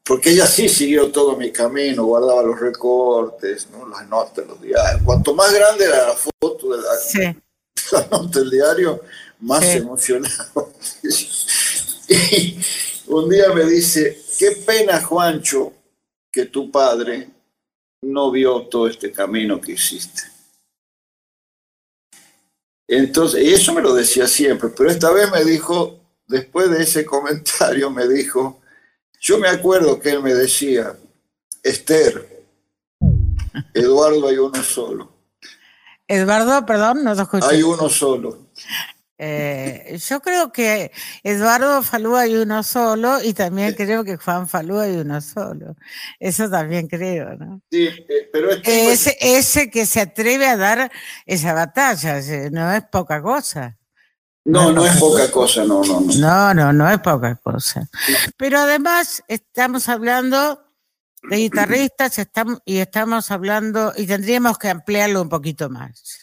[0.05, 3.89] porque ella sí siguió todo mi camino, guardaba los recortes, ¿no?
[3.89, 5.03] las notas, los diarios.
[5.03, 9.01] Cuanto más grande era la foto de la, nota del diario,
[9.41, 10.71] más emocionado.
[12.09, 12.59] y
[13.07, 15.73] un día me dice, qué pena, Juancho,
[16.31, 17.31] que tu padre
[18.03, 20.32] no vio todo este camino que hiciste.
[22.95, 27.07] Entonces, y eso me lo decía siempre, pero esta vez me dijo, después de ese
[27.07, 28.61] comentario, me dijo,
[29.19, 30.95] yo me acuerdo que él me decía,
[31.63, 32.45] Esther,
[33.73, 35.11] Eduardo hay uno solo.
[36.07, 37.47] Eduardo, perdón, no te escuché.
[37.47, 38.49] Hay uno solo.
[39.25, 40.91] Eh, yo creo que
[41.23, 45.77] Eduardo Falú hay uno solo y también creo que Juan Falú hay uno solo.
[46.19, 47.63] Eso también creo, ¿no?
[47.71, 50.91] Sí, eh, pero ese, ese que se atreve a dar
[51.25, 53.79] esa batalla, no es poca cosa.
[54.45, 56.15] No, no, es poca cosa, no, no, no.
[56.15, 57.89] No, no, no es poca cosa.
[58.37, 60.65] Pero además estamos hablando
[61.31, 66.22] de guitarristas estamos, y estamos hablando, y tendríamos que ampliarlo un poquito más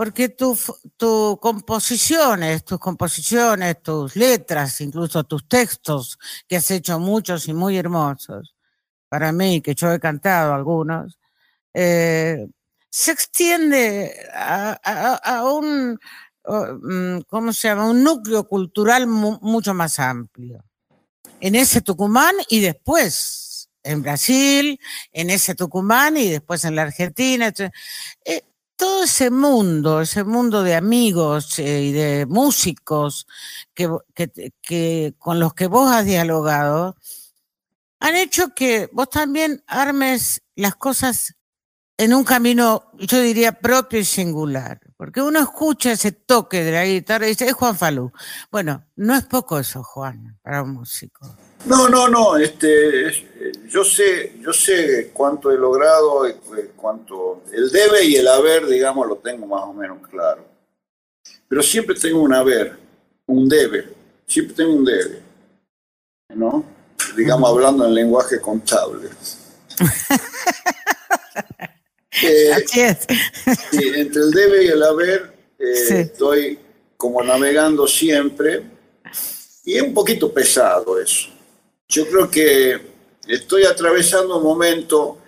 [0.00, 7.46] porque tus tu composiciones, tus composiciones, tus letras, incluso tus textos, que has hecho muchos
[7.48, 8.54] y muy hermosos,
[9.10, 11.18] para mí, que yo he cantado algunos,
[11.74, 12.48] eh,
[12.88, 15.98] se extiende a, un,
[16.46, 17.90] mm, ¿cómo se llama?
[17.90, 20.64] Un núcleo cultural mucho más amplio.
[21.40, 24.80] En ese Tucumán y después en Brasil,
[25.12, 27.52] en ese Tucumán y después en la Argentina.
[28.24, 28.42] Eh,
[28.80, 33.26] todo ese mundo, ese mundo de amigos eh, y de músicos
[33.74, 36.96] que, con los que vos has dialogado,
[38.00, 41.34] han hecho que vos también armes las cosas
[41.98, 44.80] en un camino, yo diría, propio y singular.
[44.96, 48.10] Porque uno escucha ese toque de la guitarra y dice, es Juan Falú.
[48.50, 51.36] Bueno, no es poco eso, Juan, para un músico.
[51.66, 52.38] No, no, no.
[52.38, 53.29] Este,
[53.70, 56.26] yo sé, yo sé cuánto he logrado,
[56.74, 60.44] cuánto el debe y el haber, digamos, lo tengo más o menos claro.
[61.48, 62.76] Pero siempre tengo un haber,
[63.26, 63.88] un debe.
[64.26, 65.22] Siempre tengo un debe,
[66.34, 66.64] ¿no?
[67.16, 69.08] Digamos, hablando en lenguaje contable.
[72.22, 73.06] Eh, Así es.
[73.72, 76.58] entre el debe y el haber eh, estoy
[76.98, 78.62] como navegando siempre
[79.64, 81.30] y es un poquito pesado eso.
[81.88, 82.89] Yo creo que
[83.26, 85.18] estoy atravesando un momento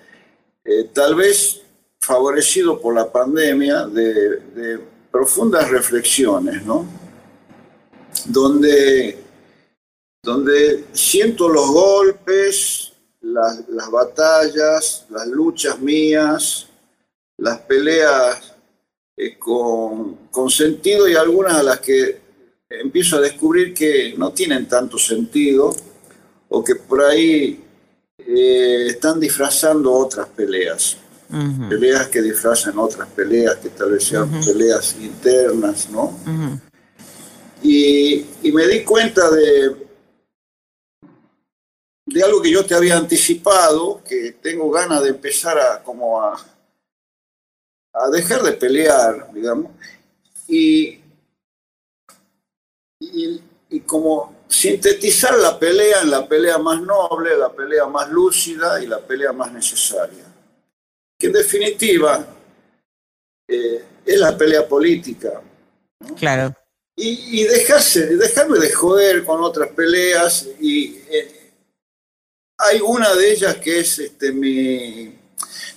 [0.65, 1.61] eh, tal vez
[2.01, 6.87] favorecido por la pandemia de, profundas reflexiones, ¿no?
[8.25, 9.19] Donde,
[10.23, 16.67] donde siento los golpes, las, las batallas, las luchas mías,
[17.37, 18.55] las peleas
[19.17, 22.21] eh, con, con, sentido y algunas a las que
[22.71, 25.75] empiezo a descubrir que no tienen tanto sentido
[26.49, 27.63] o que por ahí
[28.27, 30.97] eh, están disfrazando otras peleas.
[31.69, 36.15] Peleas que disfrazan otras peleas, que tal vez sean peleas internas, ¿no?
[37.63, 39.77] y, y, me di cuenta de,
[42.05, 46.35] de algo que yo te había anticipado, que tengo ganas de empezar a como a,
[47.95, 49.73] a dejar de pelear, digamos,
[50.49, 51.01] y,
[53.01, 53.41] y,
[53.81, 59.01] como sintetizar la pelea en la pelea más noble, la pelea más lúcida y la
[59.01, 60.25] pelea más necesaria.
[61.19, 62.27] Que en definitiva
[63.49, 65.41] eh, es la pelea política.
[66.17, 66.55] Claro.
[66.95, 71.53] Y, y, dejarse, dejarme de joder con otras peleas y eh,
[72.59, 75.19] hay una de ellas que es este, mi,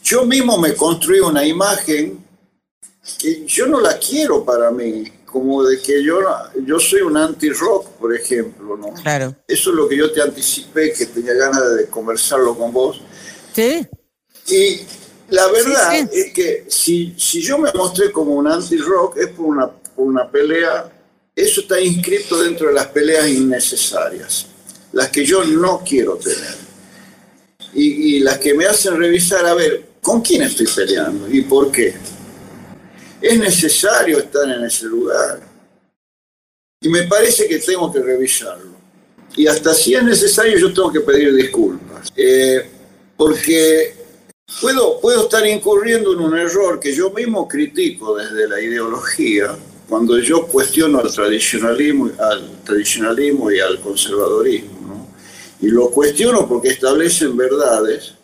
[0.04, 2.24] yo mismo me construí una imagen
[3.18, 6.20] que yo no la quiero para mí, como de que yo,
[6.66, 8.94] yo soy un anti-rock, por ejemplo, ¿no?
[8.94, 9.36] Claro.
[9.46, 13.02] Eso es lo que yo te anticipé, que tenía ganas de conversarlo con vos.
[13.54, 13.86] Sí.
[14.48, 14.80] Y
[15.28, 19.70] la verdad es que si, si yo me mostré como un anti-rock es por una,
[19.70, 20.90] por una pelea,
[21.36, 24.46] eso está inscrito dentro de las peleas innecesarias,
[24.94, 26.56] las que yo no quiero tener.
[27.74, 31.72] Y, y las que me hacen revisar, a ver, ¿Con quién estoy peleando y por
[31.72, 31.96] qué?
[33.22, 35.42] Es necesario estar en ese lugar.
[36.82, 38.76] Y me parece que tengo que revisarlo.
[39.36, 42.12] Y hasta si es necesario yo tengo que pedir disculpas.
[42.16, 42.70] Eh,
[43.18, 43.96] porque
[44.62, 49.58] puedo, puedo estar incurriendo en un error que yo mismo critico desde la ideología,
[49.90, 55.14] cuando yo cuestiono al tradicionalismo, al tradicionalismo y al conservadorismo.
[55.62, 58.16] Y lo cuestiono porque establecen verdades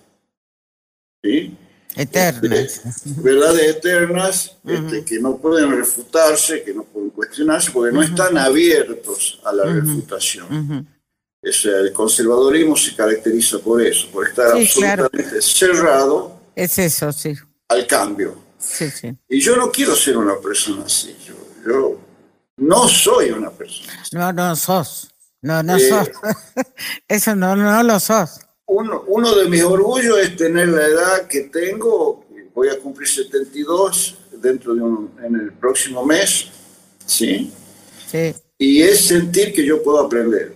[1.23, 1.55] ¿sí?
[2.01, 2.81] Eternas.
[3.17, 9.39] verdades eternas este, que no pueden refutarse, que no pueden cuestionarse, porque no están abiertos
[9.43, 10.87] a la refutación.
[11.41, 17.33] el conservadorismo se caracteriza por eso, por estar absolutamente cerrado es eso, sí.
[17.69, 18.37] al cambio.
[19.27, 21.15] Y yo no quiero ser una persona así.
[21.65, 21.97] Yo,
[22.57, 24.15] no soy una persona así.
[24.15, 25.09] No, no sos.
[25.41, 26.09] No, no eh, sos.
[27.07, 28.39] eso no, no lo sos
[28.71, 34.73] uno, de mis orgullos es tener la edad que tengo, voy a cumplir 72 dentro
[34.73, 36.47] de un, en el próximo mes,
[37.05, 37.51] ¿sí?
[38.07, 38.33] Sí.
[38.57, 40.53] Y es sentir que yo puedo aprender.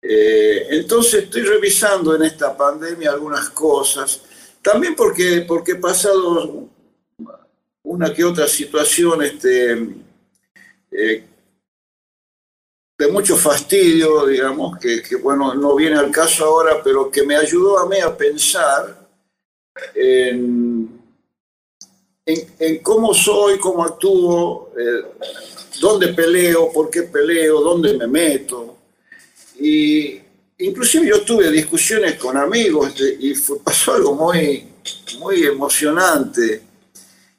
[0.00, 4.22] Eh, entonces estoy revisando en esta pandemia algunas cosas,
[4.62, 6.68] también porque, porque he pasado
[7.82, 9.72] una que otra situación este,
[10.90, 11.24] eh,
[12.98, 17.78] de mucho fastidio, digamos, que, bueno, no viene al caso ahora, pero que me ayudó
[17.78, 19.08] a mí a pensar
[19.94, 21.00] en,
[22.26, 25.30] en, cómo soy, cómo actúo, eh,
[25.80, 28.76] dónde peleo, por qué peleo, dónde me meto.
[29.60, 30.20] Y
[30.58, 33.32] inclusive yo tuve discusiones con amigos y
[33.62, 34.66] pasó algo muy,
[35.20, 36.62] muy emocionante.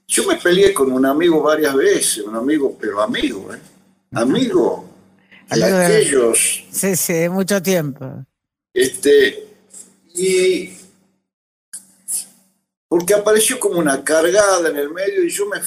[0.07, 3.59] Yo me peleé con un amigo varias veces, un amigo, pero amigo, ¿eh?
[4.13, 4.88] Amigo
[5.49, 6.63] aquellos.
[6.71, 8.25] Sí, sí, de mucho tiempo.
[8.73, 9.47] Este,
[10.15, 10.73] y
[12.87, 15.61] porque apareció como una cargada en el medio y yo me,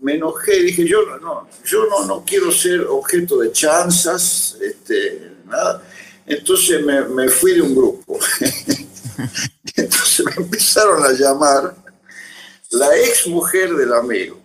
[0.00, 5.82] me enojé dije, yo no, yo no, no quiero ser objeto de chanzas, este, nada.
[6.26, 8.18] Entonces me, me fui de un grupo.
[9.76, 11.76] Entonces me empezaron a llamar
[12.70, 14.43] la ex mujer del amigo.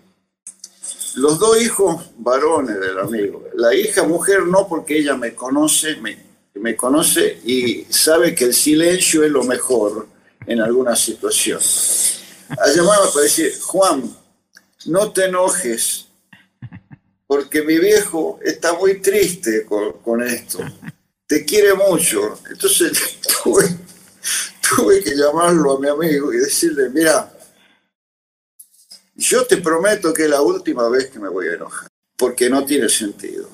[1.16, 3.46] Los dos hijos varones del amigo.
[3.56, 6.18] La hija mujer no porque ella me conoce, me,
[6.56, 10.08] me conoce y sabe que el silencio es lo mejor
[10.46, 11.60] en alguna situación.
[12.50, 14.16] A llamarme para decir, Juan,
[14.86, 16.08] no te enojes,
[17.28, 20.60] porque mi viejo está muy triste con, esto.
[21.28, 22.40] Te quiere mucho.
[22.50, 22.92] Entonces
[23.44, 23.66] tuve,
[24.68, 27.32] tuve que llamarlo a mi amigo y decirle, mira,
[29.20, 32.66] yo te prometo que es la última vez que me voy a enojar, porque no
[32.66, 33.50] tiene sentido.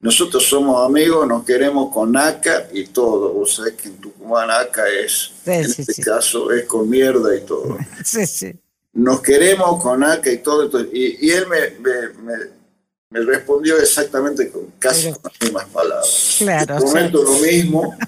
[0.00, 3.32] Nosotros somos amigos, nos queremos con ACA y todo.
[3.32, 7.76] Vos sabés que en Tucumán ACA es, en este caso, es con mierda y todo.
[8.04, 8.54] Sí, sí.
[8.92, 10.70] Nos queremos con ACA y todo.
[10.92, 16.36] Y, él me, respondió exactamente con casi las mismas palabras.
[16.38, 16.76] Claro.
[16.76, 17.98] Prometo lo mismo.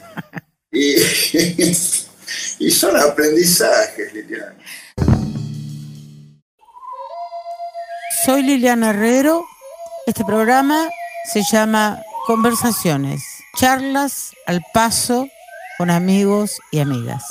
[0.70, 0.94] y,
[2.60, 4.59] y son aprendizajes, Liliana.
[8.24, 9.46] Soy Liliana Herrero.
[10.06, 10.90] Este programa
[11.32, 13.22] se llama Conversaciones,
[13.56, 15.26] charlas al paso
[15.78, 17.24] con amigos y amigas.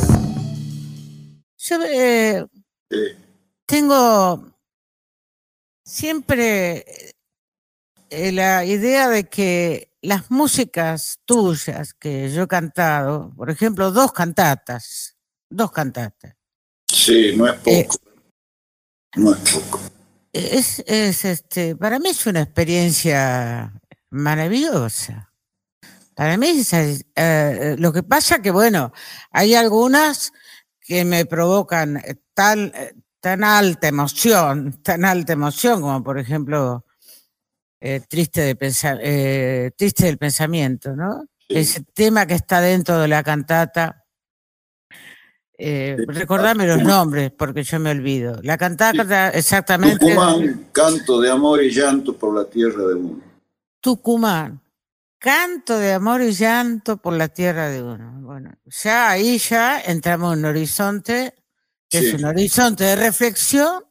[1.57, 2.43] Yo eh,
[3.67, 4.51] tengo
[5.85, 7.13] siempre
[8.09, 14.11] eh, la idea de que las músicas tuyas que yo he cantado, por ejemplo, dos
[14.11, 15.15] cantatas,
[15.51, 16.35] dos cantatas.
[16.91, 17.99] Sí, no es eh, poco.
[19.17, 19.98] no es poco
[20.33, 23.73] es, es, este, para mí es una experiencia
[24.09, 25.33] maravillosa.
[26.15, 28.91] Para mí eh, eh, lo que pasa que, bueno,
[29.31, 30.33] hay algunas
[30.81, 32.01] que me provocan
[32.33, 32.73] tan,
[33.19, 36.85] tan alta emoción, tan alta emoción como por ejemplo
[37.79, 38.97] eh, triste, de pensar,
[39.77, 41.25] triste del pensamiento, ¿no?
[41.47, 44.05] Ese tema que está dentro de la cantata
[45.61, 48.39] eh, recordame los nombres porque yo me olvido.
[48.43, 49.99] La cantata exactamente.
[49.99, 53.21] Tucumán, canto de amor y llanto por la tierra de uno.
[53.81, 54.61] Tucumán,
[55.17, 58.21] canto de amor y llanto por la tierra de uno.
[58.21, 61.35] Bueno, ya ahí ya entramos en un horizonte
[61.89, 63.83] que es un horizonte de reflexión,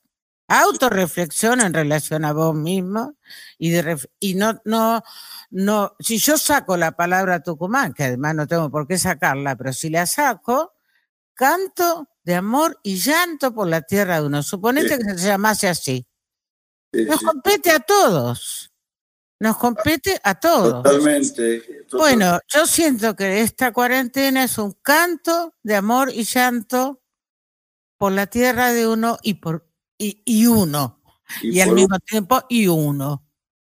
[0.47, 3.17] autorreflexión en relación a vos mismo
[3.59, 5.03] y de y no no
[5.51, 9.75] no si yo saco la palabra Tucumán, que además no tengo por qué sacarla, pero
[9.75, 10.78] si la saco
[11.39, 14.43] canto de amor y llanto por la tierra de uno.
[14.43, 16.05] Suponete que se llamase así.
[16.93, 18.73] Nos compete a todos.
[19.39, 20.83] Nos compete a todos.
[20.83, 27.01] Totalmente, Bueno, yo siento que esta cuarentena es un canto de amor y llanto
[27.97, 31.01] por la tierra de uno y por y, uno.
[31.43, 33.25] Y, al mismo tiempo y uno.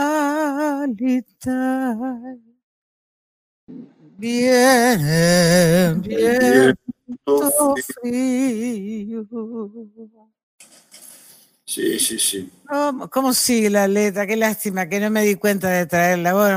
[4.16, 6.74] Bien, bien,
[8.02, 9.24] frío.
[11.74, 12.48] Sí, sí, sí.
[13.10, 14.28] ¿Cómo, sigue la letra?
[14.28, 16.48] Qué lástima que no me di cuenta de traer la voz.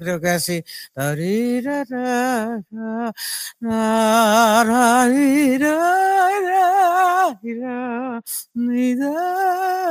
[0.00, 0.62] Creo que así.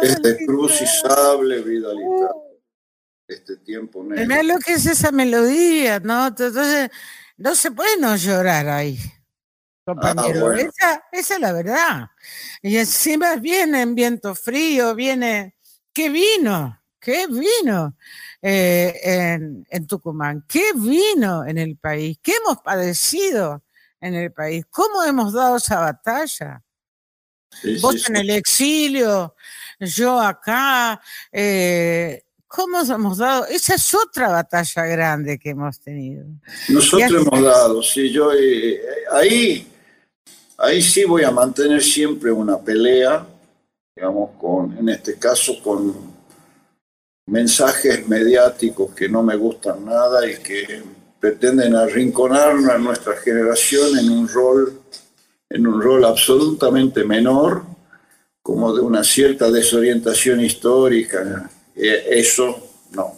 [0.04, 1.90] Este crucisable vida
[3.28, 4.44] este tiempo negro.
[4.44, 6.28] lo que es esa melodía, ¿no?
[6.28, 6.90] Entonces,
[7.38, 9.00] no se puede no llorar ahí,
[9.86, 10.50] compañero.
[10.50, 12.08] Ah, esa, esa, es la verdad.
[12.62, 15.56] Y encima viene en viento frío, viene.
[15.94, 16.80] ¿Qué vino?
[17.00, 17.98] ¿Qué vino
[18.42, 20.46] eh, en, en Tucumán?
[20.48, 22.18] ¿Qué vino en el país?
[22.22, 23.64] ¿Qué hemos padecido
[24.00, 24.66] en el país?
[24.70, 26.64] ¿Cómo hemos dado esa batalla?
[27.82, 29.36] Vos en el exilio,
[29.80, 31.00] yo acá,
[31.32, 32.24] eh,
[32.56, 33.48] ¿Cómo hemos dado?
[33.48, 36.24] Esa es otra batalla grande que hemos tenido.
[36.70, 38.80] Nosotros hemos dado, sí, yo eh,
[39.12, 39.68] ahí,
[40.60, 43.26] ahí sí voy a mantener siempre una pelea,
[43.96, 45.96] digamos, con, en este caso con
[47.26, 50.84] mensajes mediáticos que no me gustan nada y que
[51.20, 54.80] pretenden arrinconar a nuestra generación en un rol,
[55.50, 57.64] en un rol absolutamente menor,
[58.44, 63.16] como de una cierta desorientación histórica eh, eso no.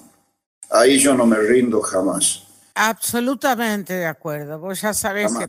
[0.69, 2.43] Ahí yo no me rindo jamás.
[2.77, 4.59] Absolutamente de acuerdo.
[4.59, 5.47] Vos ya sabés que.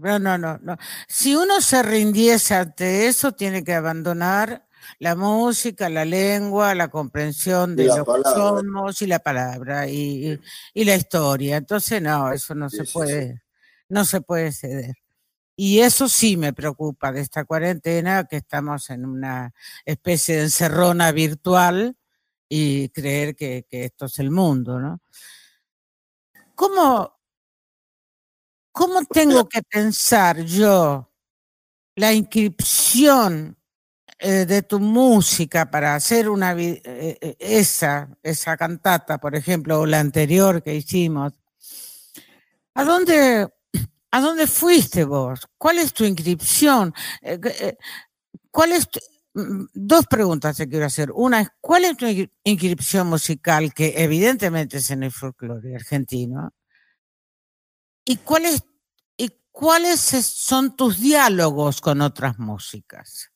[0.00, 0.76] No, no, no, no.
[1.06, 4.66] Si uno se rindiese ante eso, tiene que abandonar
[4.98, 10.40] la música, la lengua, la comprensión de lo que somos y la palabra y,
[10.72, 11.56] y, la historia.
[11.58, 13.42] Entonces, no, eso no se puede,
[13.88, 14.94] no se puede ceder.
[15.56, 19.52] Y eso sí me preocupa de esta cuarentena, que estamos en una
[19.84, 21.96] especie de encerrona virtual
[22.48, 25.00] y creer que, esto es el mundo, ¿no?
[26.54, 27.18] ¿Cómo,
[28.72, 31.10] ¿Cómo tengo que pensar yo
[31.96, 33.56] la inscripción
[34.18, 39.86] eh, de tu música para hacer una eh, eh, esa, esa cantata, por ejemplo, o
[39.86, 41.32] la anterior que hicimos?
[42.74, 43.48] ¿A dónde
[44.16, 45.46] ¿A dónde fuiste vos?
[45.58, 46.94] ¿Cuál es tu inscripción?
[48.50, 51.10] ¿Cuál es mm, Dos preguntas te quiero hacer.
[51.12, 52.06] Una es, ¿cuál es tu
[52.42, 56.54] inscripción musical que evidentemente es en el folclore argentino?
[58.06, 58.62] ¿Y cuáles,
[59.14, 63.30] y cuáles son tus diálogos con otras músicas?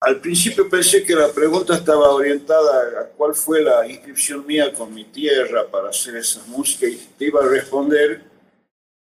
[0.00, 4.92] Al principio pensé que la pregunta estaba orientada a cuál fue la inscripción mía con
[4.92, 8.24] mi tierra para hacer esa música y te iba a responder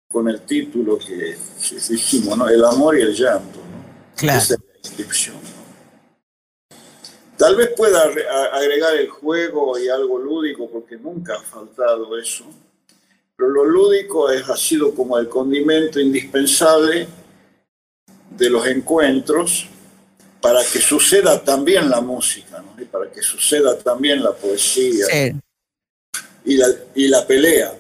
[0.06, 1.38] con el título que
[1.88, 2.46] dijimos, ¿no?
[2.46, 3.60] El amor y el llanto.
[4.16, 4.38] Claro.
[4.38, 5.59] Esa es la inscripción.
[7.40, 8.02] Tal vez pueda
[8.52, 12.44] agregar el juego y algo lúdico, porque nunca ha faltado eso.
[13.34, 17.08] Pero lo lúdico es, ha sido como el condimento indispensable
[18.36, 19.66] de los encuentros
[20.42, 22.80] para que suceda también la música, ¿no?
[22.80, 25.06] y para que suceda también la poesía
[26.44, 27.72] y, la, y la pelea.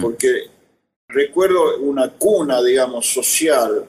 [0.00, 0.52] Porque
[1.12, 3.84] Recuerdo una cuna, digamos, social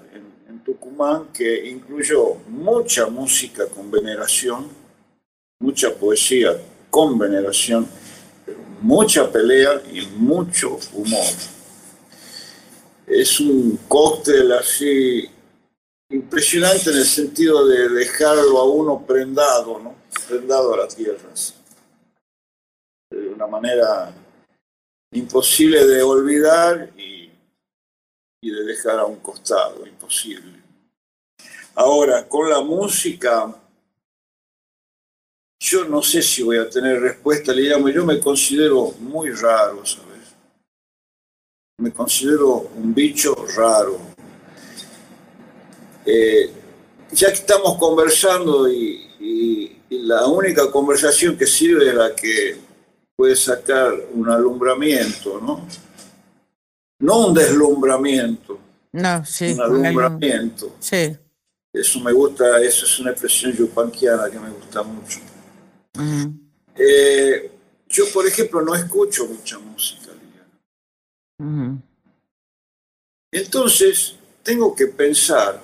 [0.64, 4.70] Tucumán que incluyó mucha música con veneración,
[5.59, 6.57] mucha poesía
[6.89, 7.88] con veneración,
[8.82, 11.26] mucha pelea y mucho humor.
[13.07, 15.30] Es un cóctel así
[16.09, 19.95] impresionante en el sentido de dejarlo a uno prendado, ¿no?
[20.28, 21.55] Prendado a las tierras.
[23.09, 24.14] De una manera
[25.11, 27.12] imposible de olvidar y
[28.43, 30.61] y de dejar a un costado, imposible.
[31.75, 33.55] Ahora, con la música,
[35.61, 39.85] yo no sé si voy a tener respuesta, le llamo, yo me considero muy raro,
[39.85, 40.35] ¿sabes?
[41.77, 43.97] Me considero un bicho raro.
[46.05, 46.51] Eh,
[47.13, 52.57] ya que estamos conversando y, y la única conversación que sirve es la que
[53.15, 55.65] puede sacar un alumbramiento, ¿no?
[57.04, 58.58] No un deslumbramiento.
[58.93, 59.51] No, sí.
[59.51, 60.76] Un alumbramiento.
[60.80, 61.18] Sí.
[61.72, 65.20] Eso me gusta, eso es una expresión yupanquiana que me gusta mucho.
[66.76, 67.51] Eh,
[67.89, 70.12] yo, por ejemplo, no escucho mucha música,
[73.32, 75.62] Entonces, tengo que pensar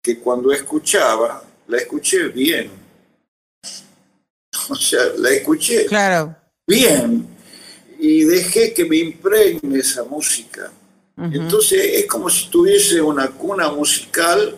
[0.00, 2.70] que cuando escuchaba, la escuché bien.
[4.68, 6.36] O sea, la escuché claro.
[6.66, 7.26] bien
[8.00, 10.72] y dejé que me impregne esa música.
[11.16, 14.56] Entonces es como si tuviese una cuna musical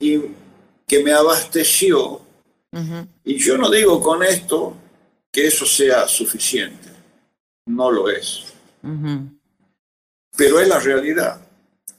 [0.00, 0.20] y
[0.86, 2.20] que me abasteció.
[3.24, 4.76] Y yo no digo con esto
[5.30, 6.88] que eso sea suficiente.
[7.66, 8.52] No lo es.
[10.36, 11.40] Pero es la realidad.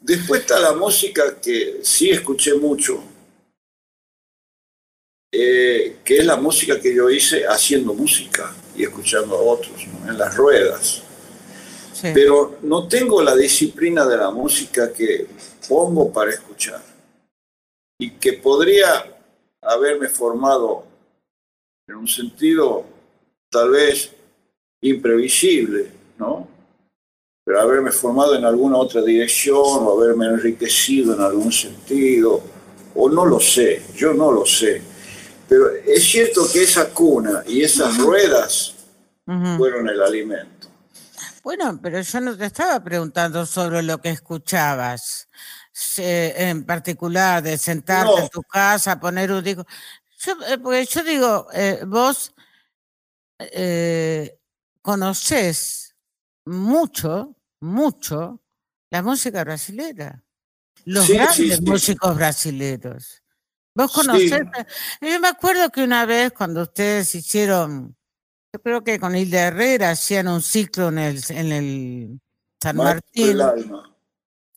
[0.02, 3.02] Después está la música que sí escuché mucho,
[5.32, 10.18] eh, que es la música que yo hice haciendo música y escuchando a otros en
[10.18, 11.04] las ruedas.
[12.14, 15.26] Pero no tengo la disciplina de la música que
[15.68, 16.82] pongo para escuchar
[18.00, 18.88] y que podría
[19.64, 20.86] haberme formado
[21.88, 22.86] en un sentido
[23.50, 24.12] tal vez
[24.82, 26.48] imprevisible, ¿no?
[27.44, 32.44] Pero haberme formado en alguna otra dirección o haberme enriquecido en algún sentido,
[32.94, 34.84] o no lo sé, yo no lo sé
[35.48, 38.74] pero es cierto que esa cuna y esas ruedas
[39.58, 40.68] fueron el alimento.
[41.44, 45.30] Bueno, pero yo no te estaba preguntando sobre lo que escuchabas,
[45.98, 49.66] en particular de sentarte en tu casa, poner un disco.
[50.20, 52.34] Yo, eh, porque yo digo, eh, vos
[53.40, 54.40] eh,
[54.82, 55.96] conoces
[56.46, 58.42] mucho, mucho
[58.90, 60.24] la música brasileña,
[60.86, 63.22] los grandes músicos brasileños.
[63.78, 64.42] Vos conocés.
[65.02, 67.96] Yo me acuerdo que una vez cuando ustedes hicieron,
[68.52, 72.22] yo creo que con Hilda Herrera hacían un ciclo en el, en el
[72.60, 73.28] San Martín.
[73.28, 73.96] Del alma.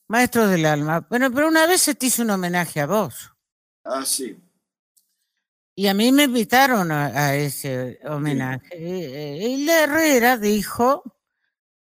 [0.07, 1.05] Maestro del alma.
[1.07, 3.31] Bueno, pero una vez se te hizo un homenaje a vos.
[3.83, 4.35] Ah, sí.
[5.75, 8.75] Y a mí me invitaron a, ese homenaje.
[8.75, 11.03] Hilda Herrera dijo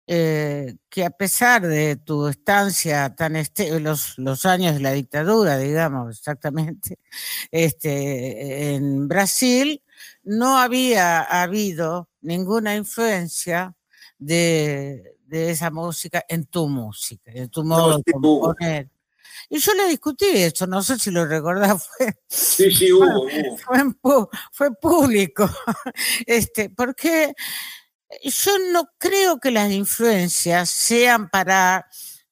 [0.07, 5.57] eh, que a pesar de tu estancia tan este, los, los años de la dictadura,
[5.59, 6.99] digamos, exactamente,
[7.51, 9.83] este, en Brasil,
[10.23, 13.75] no había habido ninguna influencia
[14.19, 18.91] de, de esa música en tu música, en tu modo de componer.
[19.49, 23.29] Y yo le discutí eso, no sé si lo recordás, fue, sí, sí, hubo,
[23.59, 25.49] Fue, fue, público,
[26.27, 27.35] este, porque
[28.23, 31.87] yo no creo que las influencias sean para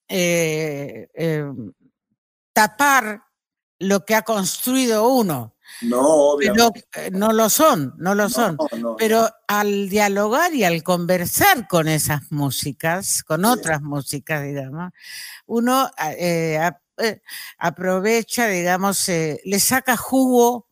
[0.09, 1.45] eh, eh,
[2.53, 3.23] tapar
[3.79, 5.57] lo que ha construido uno.
[5.81, 6.85] No, obviamente.
[6.95, 8.59] Eh, no lo son, no lo son.
[8.99, 14.93] Pero al dialogar y al conversar con esas músicas, con otras músicas, digamos,
[15.47, 15.91] uno
[17.59, 20.69] aprovecha, digamos, le saca jugo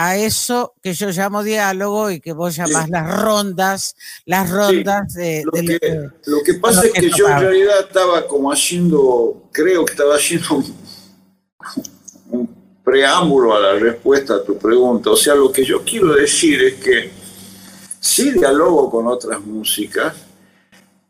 [0.00, 3.96] a eso que yo llamo diálogo y que vos llamás las rondas,
[4.26, 5.80] las rondas de, lo, que,
[6.26, 10.62] lo, que, pasa es que, yo en realidad estaba como haciendo, creo que estaba haciendo
[12.30, 12.48] un,
[12.84, 15.10] preámbulo a la respuesta a tu pregunta.
[15.10, 17.10] O sea, lo que yo quiero decir es que
[17.98, 20.14] sí dialogo con otras músicas,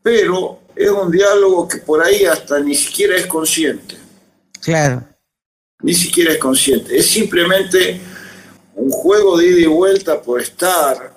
[0.02, 3.96] pero es un diálogo que por ahí hasta ni siquiera es consciente.
[4.62, 5.04] Claro.
[5.82, 6.96] Ni siquiera es consciente.
[6.96, 8.07] Es simplemente
[8.78, 11.12] un juego de ida y vuelta por estar,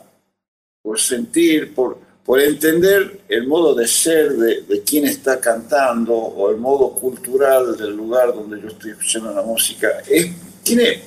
[0.82, 6.50] por sentir, por, por entender el modo de ser de, de quien está cantando o
[6.50, 9.90] el modo cultural del lugar donde yo estoy escuchando la música.
[10.10, 10.32] Es,
[10.64, 11.04] tiene,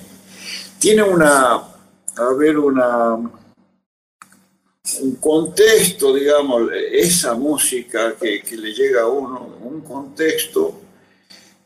[0.78, 9.08] tiene una, a ver, una, un contexto, digamos, esa música que, que le llega a
[9.08, 10.80] uno, un contexto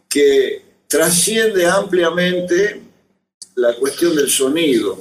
[0.08, 2.87] que trasciende ampliamente
[3.58, 4.98] la cuestión del sonido,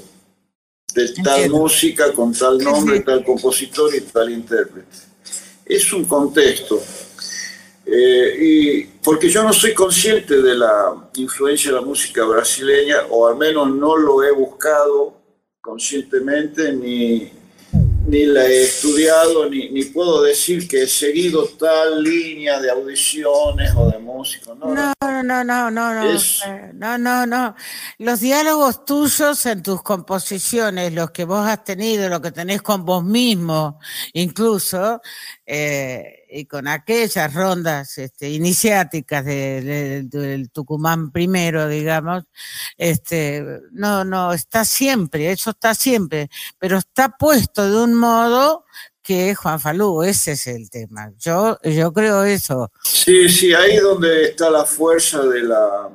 [0.93, 4.97] de tal música con tal nombre, tal compositor y tal intérprete.
[5.63, 6.81] Es un contexto.
[7.85, 13.27] Eh, y porque yo no soy consciente de la influencia de la música brasileña, o
[13.27, 15.13] al menos no lo he buscado
[15.61, 17.31] conscientemente ni,
[18.07, 23.73] ni la he estudiado, ni, ni, puedo decir que he seguido tal línea de audiciones
[23.75, 24.57] o de músicos.
[24.57, 27.55] No, no, no, no, no, no, eh, no, no, no.
[27.97, 32.85] Los diálogos tuyos en tus composiciones, los que vos has tenido, lo que tenés con
[32.85, 33.79] vos mismo,
[34.13, 35.01] incluso,
[35.45, 42.23] eh, y con aquellas rondas este, iniciáticas del Tucumán primero, digamos,
[42.77, 48.65] este, no, no, está siempre, eso está siempre, pero está puesto de un modo
[49.01, 51.13] que es Juan Falú, ese es el tema.
[51.17, 52.69] Yo, yo creo eso.
[52.83, 55.89] Sí, sí, ahí donde está la fuerza de la,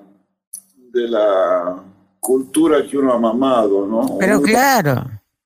[0.92, 1.82] de la
[2.18, 4.16] cultura que uno ha mamado, ¿no?
[4.18, 5.04] Pero claro.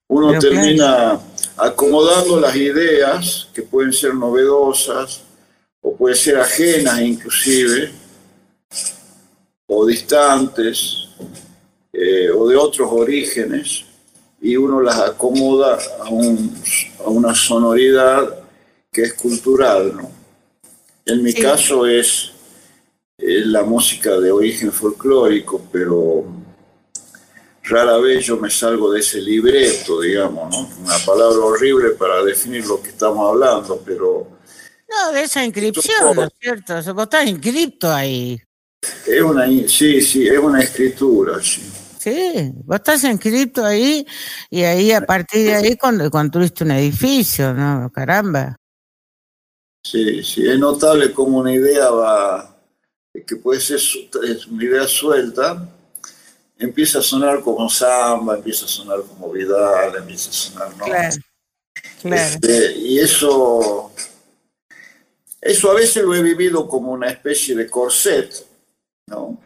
[0.09, 1.19] Uno termina
[1.57, 5.23] acomodando las ideas que pueden ser novedosas
[5.81, 7.93] o pueden ser ajenas inclusive,
[9.67, 11.09] o distantes,
[11.93, 13.85] eh, o de otros orígenes,
[14.41, 18.39] y uno las acomoda a, una sonoridad
[18.93, 19.97] que es cultural.
[19.97, 20.11] ¿no?
[21.05, 22.33] En mi caso es,
[23.17, 26.25] es la música de origen folclórico, pero
[27.69, 30.69] rara vez yo me salgo de ese libreto, digamos, ¿no?
[30.85, 34.29] Una palabra horrible para definir lo que estamos hablando, pero...
[34.89, 36.95] No, de esa inscripción, ¿no es cierto?
[36.95, 38.41] Vos estás inscripto ahí.
[39.07, 41.63] Es una, sí, sí, es una escritura, sí.
[41.99, 44.07] Sí, vos estás inscrito ahí
[44.49, 47.91] y ahí a partir de ahí cuando construiste un edificio, ¿no?
[47.93, 48.57] Caramba.
[49.83, 52.57] Sí, sí, es notable como una idea va,
[53.27, 53.81] que puede ser
[54.51, 55.69] una idea suelta,
[56.59, 60.85] empieza a sonar como samba, empieza a sonar como Vidal, empieza a sonar, ¿no?
[60.85, 61.17] Claro,
[62.03, 62.23] claro.
[62.23, 63.93] Este, y eso,
[65.41, 68.47] eso a veces lo he vivido como una especie de corset,
[69.09, 69.39] ¿no?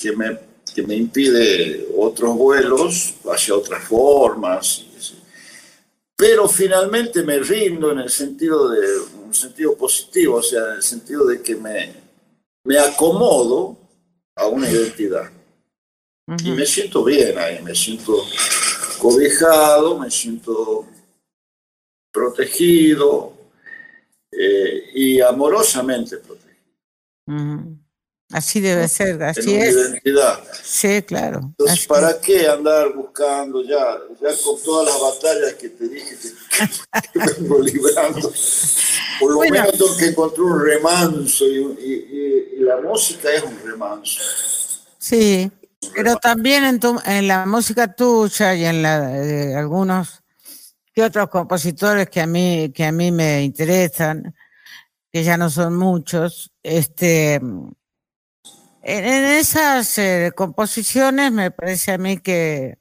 [0.00, 0.38] Que me,
[0.74, 4.84] que me impide otros vuelos hacia otras formas.
[6.16, 8.80] Pero finalmente me rindo en el sentido de
[9.24, 11.92] un sentido positivo, o sea, en el sentido de que me,
[12.64, 13.76] me acomodo
[14.36, 15.30] a una identidad.
[16.26, 18.24] Y me siento bien ahí, me siento
[18.98, 20.86] cobijado, me siento
[22.10, 23.34] protegido
[24.32, 26.44] eh, y amorosamente protegido.
[28.32, 29.74] Así debe ser, así es.
[29.74, 30.42] Identidad.
[30.62, 31.40] Sí, claro.
[31.58, 37.18] Entonces, ¿para qué andar buscando ya, ya con todas las batallas que te dije que,
[37.38, 38.32] vengo librando?
[39.20, 44.20] Por lo menos tengo que encontrar un remanso y, y la música es un remanso.
[44.98, 45.50] Sí,
[45.94, 50.22] pero también en, tu, en la música tuya y en la de algunos
[50.92, 54.34] que otros compositores que a mí que a mí me interesan,
[55.12, 57.40] que ya no son muchos, este,
[58.86, 62.78] en, esas eh, composiciones me parece a mí que,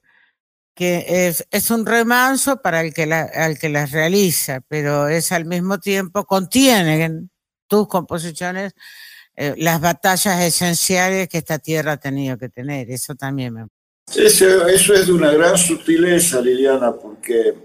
[0.76, 5.46] que es, es un remanso para el que, la, que las realiza, pero es al
[5.46, 7.32] mismo tiempo, contienen
[7.68, 8.74] tus composiciones
[9.36, 12.90] eh, las batallas esenciales que esta tierra ha tenido que tener.
[12.92, 13.68] Eso también me...
[14.16, 17.56] Eso, eso es de una gran sutileza, Liliana, porque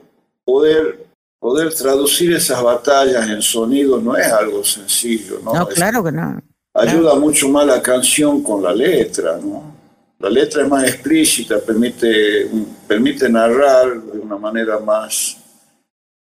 [0.45, 1.07] poder,
[1.39, 5.53] poder traducir esas batallas en sonido no es algo sencillo, ¿no?
[5.53, 6.41] No, claro que no.
[6.75, 9.75] Ayuda mucho más la canción con la letra, ¿no?
[10.21, 12.49] La letra es más explícita, permite,
[12.87, 15.37] permite narrar de una manera más,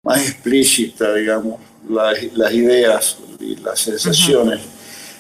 [0.02, 4.75] más explícita, digamos, las, las ideas y las sensaciones.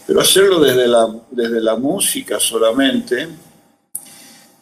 [0.08, 3.28] Pero hacerlo desde la, desde la música solamente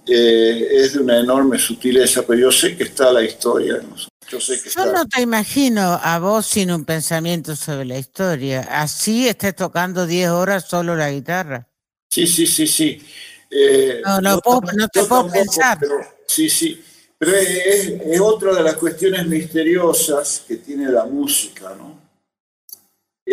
[0.06, 3.82] eh, es de una enorme sutileza, pero yo sé que está la historia.
[4.30, 8.62] Yo, sé que yo no te imagino a vos sin un pensamiento sobre la historia.
[8.70, 11.68] Así estés tocando 10 horas solo la guitarra.
[12.10, 13.02] Sí, sí, sí, sí.
[13.50, 14.40] Eh, no, no,
[14.76, 15.78] no te puedo pensar.
[16.28, 16.84] sí, sí.
[17.18, 22.03] Pero es, es, otra de las cuestiones misteriosas que tiene la música, ¿no?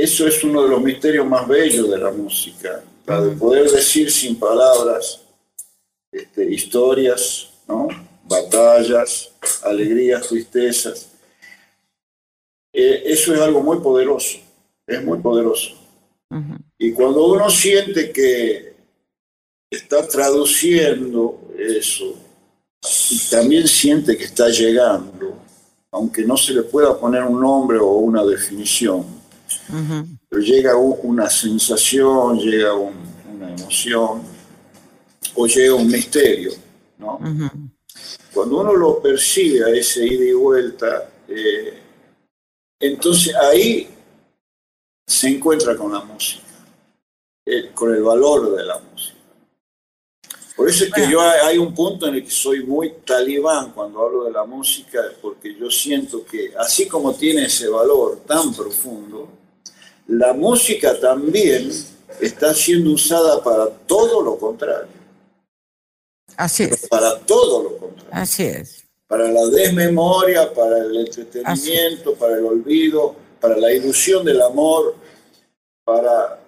[0.00, 4.10] Eso es uno de los misterios más bellos de la música, la de poder decir
[4.10, 5.20] sin palabras
[6.10, 7.86] este, historias, ¿no?
[8.24, 9.30] batallas,
[9.62, 11.10] alegrías, tristezas.
[12.72, 14.38] Eh, eso es algo muy poderoso,
[14.86, 15.76] es muy poderoso.
[16.78, 18.72] Y cuando uno siente que
[19.70, 22.16] está traduciendo eso
[23.10, 25.36] y también siente que está llegando,
[25.90, 29.19] aunque no se le pueda poner un nombre o una definición,
[30.28, 34.22] pero llega una sensación, llega una emoción
[35.34, 36.52] o llega un misterio,
[36.98, 37.18] ¿no?
[38.32, 41.78] Cuando uno lo percibe a ese ida y vuelta, eh,
[42.78, 43.88] entonces ahí
[45.06, 46.44] se encuentra con la música,
[47.44, 49.20] eh, con el valor de la música.
[50.60, 54.02] Por eso es que yo hay un punto en el que soy muy talibán cuando
[54.02, 59.39] hablo de la música, porque yo siento que así como tiene ese valor tan profundo,
[60.06, 61.70] la música también
[62.20, 65.00] está siendo usada para todo lo contrario.
[66.36, 66.88] Así es.
[66.88, 68.10] Para todo lo contrario.
[68.12, 68.84] Así es.
[69.06, 74.94] Para la desmemoria, para el entretenimiento, para el olvido, para la ilusión del amor,
[75.84, 76.40] para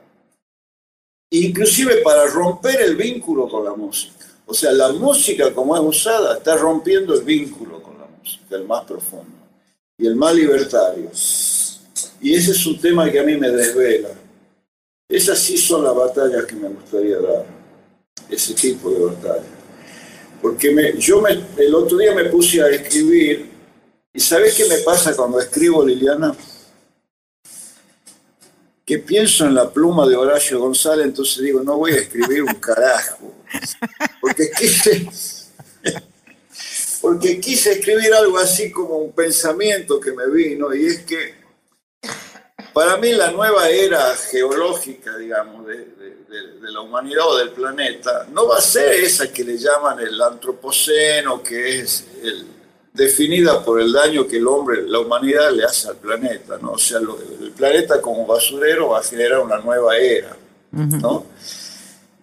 [1.30, 4.26] inclusive para romper el vínculo con la música.
[4.46, 8.64] O sea, la música como es usada está rompiendo el vínculo con la música, el
[8.64, 9.38] más profundo
[9.96, 11.11] y el más libertario.
[12.23, 14.11] Y ese es un tema que a mí me desvela.
[15.09, 17.45] Esas sí son las batallas que me gustaría dar,
[18.31, 19.45] ese tipo de batallas.
[20.41, 23.51] Porque yo el otro día me puse a escribir,
[24.14, 26.35] y ¿sabes qué me pasa cuando escribo, Liliana?
[28.85, 32.55] Que pienso en la pluma de Horacio González, entonces digo, no voy a escribir un
[32.55, 33.35] carajo.
[34.20, 35.09] Porque quise,
[37.01, 41.41] porque quise escribir algo así como un pensamiento que me vino, y es que
[42.73, 45.93] para mí la nueva era geológica, digamos, de,
[46.62, 51.43] la humanidad o del planeta, no va a ser esa que le llaman el antropoceno,
[51.43, 52.07] que es
[52.93, 56.73] definida por el daño que el hombre, la humanidad le hace al planeta, ¿no?
[56.73, 60.35] O sea, el planeta como basurero va a generar una nueva era,
[60.70, 61.27] ¿no?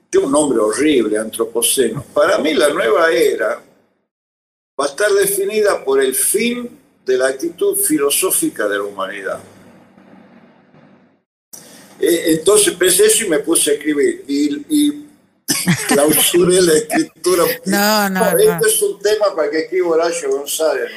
[0.10, 2.04] Tiene un nombre horrible, antropoceno.
[2.14, 3.62] Para mí la nueva era
[4.80, 9.40] va a estar definida por el fin de la actitud filosófica de la humanidad.
[12.00, 14.24] Eh, entonces pensé eso y me puse a escribir.
[14.28, 15.06] Y, y
[15.88, 17.44] clausuré la escritura.
[17.66, 20.92] No, no, Esto es un tema para que escriba Horacio González.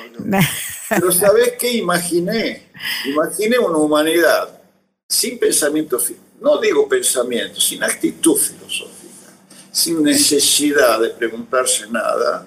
[0.88, 2.70] Pero ¿sabés qué imaginé?
[3.07, 4.61] Imaginé una humanidad
[5.09, 5.98] sin pensamiento,
[6.40, 9.32] no digo pensamiento, sin actitud filosófica,
[9.70, 12.46] sin necesidad de preguntarse nada,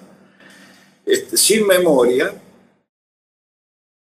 [1.04, 2.34] este, sin memoria,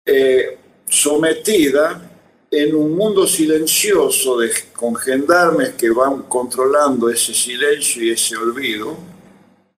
[0.04, 2.09] eh, sometida
[2.50, 8.96] en un mundo silencioso de, con gendarmes que van controlando ese silencio y ese olvido,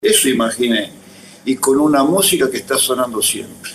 [0.00, 0.90] eso imaginé,
[1.44, 3.72] y con una música que está sonando siempre.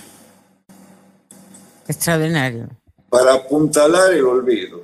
[1.87, 2.69] Extraordinario.
[3.09, 4.83] Para apuntalar el olvido.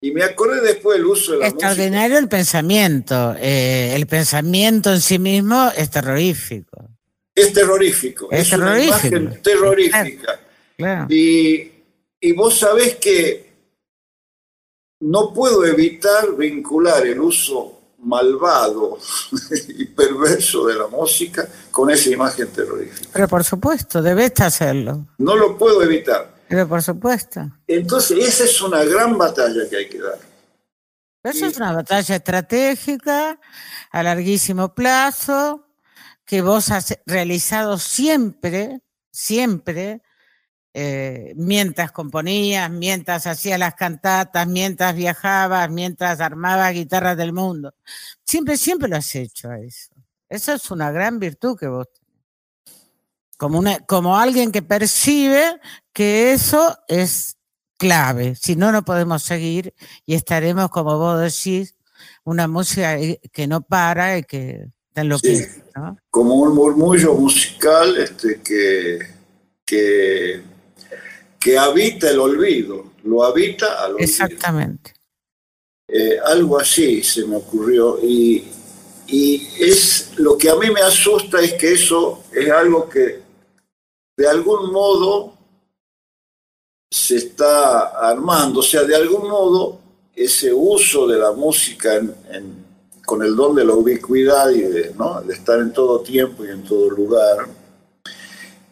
[0.00, 3.34] Y me acordé después del uso de la Extraordinario el pensamiento.
[3.38, 6.90] Eh, el pensamiento en sí mismo es terrorífico.
[7.34, 8.28] Es terrorífico.
[8.30, 10.40] Es, una imagen terrorífica.
[11.08, 11.73] Y
[12.24, 13.52] y vos sabés que
[15.00, 18.98] no puedo evitar vincular el uso malvado
[19.68, 23.10] y perverso de la música con esa imagen terrorífica.
[23.12, 25.06] Pero por supuesto, debes hacerlo.
[25.18, 26.34] No lo puedo evitar.
[26.48, 27.42] Pero por supuesto.
[27.66, 30.18] Entonces, esa es una gran batalla que hay que dar.
[31.24, 33.38] Eso es una batalla estratégica
[33.90, 35.66] a larguísimo plazo
[36.24, 40.00] que vos has realizado siempre, siempre,
[40.76, 47.72] eh, mientras componías, mientras hacías las cantatas, mientras viajabas, mientras armabas guitarras del mundo.
[48.24, 49.94] Siempre, siempre lo has hecho a eso.
[50.28, 52.04] Eso es una gran virtud que vos tenés.
[53.36, 55.60] Como, una, como alguien que percibe
[55.92, 57.36] que eso es
[57.78, 58.34] clave.
[58.34, 59.74] Si no, no podemos seguir
[60.06, 61.76] y estaremos, como vos decís,
[62.24, 62.96] una música
[63.32, 65.62] que no para y que te enloquece.
[65.76, 65.98] ¿no?
[66.10, 68.98] Como un murmullo musical este, que,
[69.64, 70.42] que,
[71.44, 74.04] que habita el olvido, lo habita al olvido.
[74.08, 74.94] Exactamente.
[75.86, 78.42] Eh, algo así se me ocurrió y,
[79.06, 83.20] y es lo que a mí me asusta es que eso es algo que
[84.16, 85.34] de algún modo
[86.90, 89.80] se está armando, o sea, de algún modo
[90.16, 92.64] ese uso de la música en- en-
[93.04, 95.20] con el don de la ubicuidad y de, ¿no?
[95.20, 97.46] de estar en todo tiempo y en todo lugar,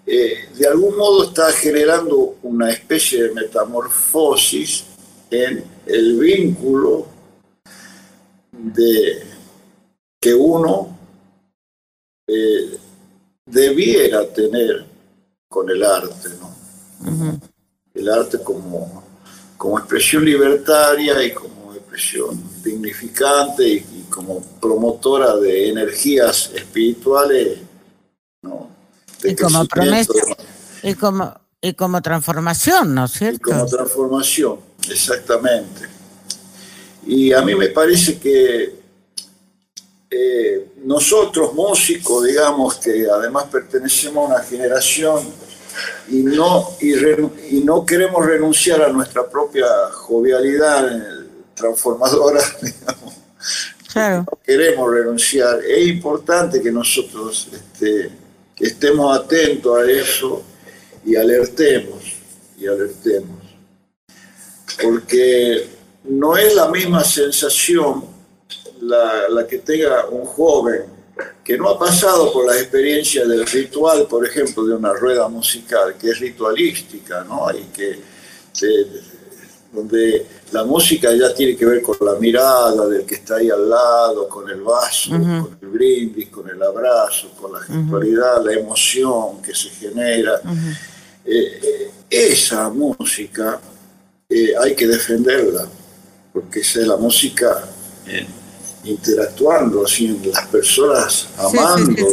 [0.04, 4.84] eh, de algún modo está generando una especie de metamorfosis
[5.30, 7.06] en el vínculo
[8.50, 9.22] de
[10.20, 10.98] que uno
[12.26, 12.78] eh,
[13.46, 14.86] debiera tener
[15.48, 17.40] con el arte, ¿no?
[17.94, 19.04] El arte como,
[19.56, 27.58] como expresión libertaria y como expresión dignificante y, y como promotora de energías espirituales,
[28.42, 28.71] ¿no?
[29.22, 30.12] De Y como promesa.
[30.82, 33.50] Y como, y como transformación, ¿no es y cierto?
[33.50, 34.58] como transformación,
[34.90, 35.88] exactamente.
[37.06, 38.74] Y a mí me parece que
[40.10, 45.20] eh, nosotros músicos, digamos que además pertenecemos a una generación
[46.08, 46.92] y no, y,
[47.56, 50.86] y no queremos renunciar a nuestra propia jovialidad
[51.54, 53.14] transformadora, digamos,
[53.92, 54.24] Claro.
[54.30, 55.60] no queremos renunciar.
[55.64, 58.10] Es importante que nosotros este,
[58.54, 60.42] que estemos atentos a eso
[61.04, 62.02] y alertemos,
[62.58, 63.40] y alertemos.
[64.82, 65.68] Porque
[66.04, 68.04] no es la misma sensación
[68.80, 70.84] la, la que tenga un joven
[71.44, 75.96] que no ha pasado por la experiencia del ritual, por ejemplo, de una rueda musical,
[75.98, 77.46] que es ritualística, ¿no?
[77.50, 77.98] Y que
[79.72, 83.70] donde la música ya tiene que ver con la mirada del que está ahí al
[83.70, 89.40] lado, con el vaso, con el brindis, con el abrazo, con la gestualidad, la emoción
[89.40, 90.40] que se genera.
[91.24, 93.60] Eh, eh, esa música
[94.28, 95.66] eh, hay que defenderla,
[96.32, 97.64] porque esa es la música
[98.06, 98.26] eh,
[98.84, 102.06] interactuando, así, las personas amando,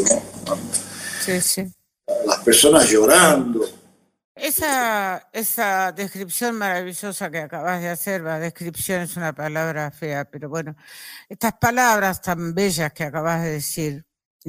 [2.26, 3.79] las personas llorando.
[4.42, 10.48] Esa, esa descripción maravillosa que acabas de hacer, la descripción es una palabra fea, pero
[10.48, 10.76] bueno,
[11.28, 14.06] estas palabras tan bellas que acabas de decir,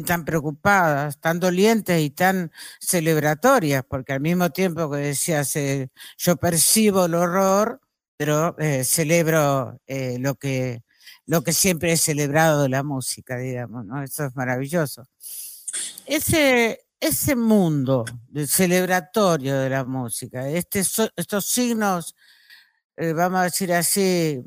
[0.06, 5.88] tan preocupadas, tan dolientes y tan celebratorias, porque al mismo tiempo que decías, eh,
[6.18, 7.80] yo percibo el horror,
[8.16, 10.82] pero eh, celebro eh, lo, que,
[11.26, 14.02] lo que siempre he celebrado de la música, digamos, ¿no?
[14.02, 15.02] Eso es maravilloso.
[16.06, 18.04] Ese, ese mundo
[18.46, 22.14] celebratorio de la música, este, estos signos,
[22.96, 24.44] eh, vamos a decir así,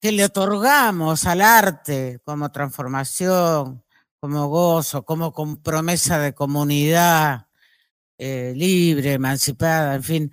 [0.00, 3.84] que le otorgamos al arte como transformación,
[4.20, 7.48] como gozo, como promesa de comunidad
[8.16, 10.32] eh, libre, emancipada, en fin.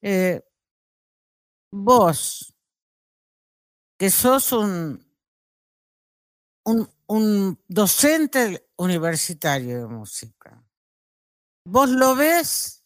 [0.00, 0.42] Eh,
[1.70, 2.54] vos,
[3.98, 5.06] que sos un,
[6.64, 10.62] un docente universitario de música,
[11.66, 12.80] ¿vos lo ves?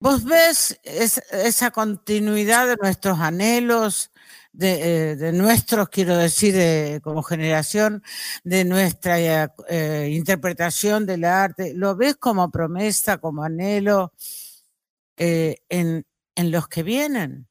[0.00, 4.12] ¿Vos ves es- esa continuidad de nuestros anhelos,
[4.52, 8.02] de, eh, nuestros, quiero decir, de- como generación,
[8.44, 11.74] de nuestra eh, eh, interpretación del arte?
[11.74, 14.12] ¿Lo ves como promesa, como anhelo
[15.16, 16.06] en,
[16.36, 17.48] en los que vienen?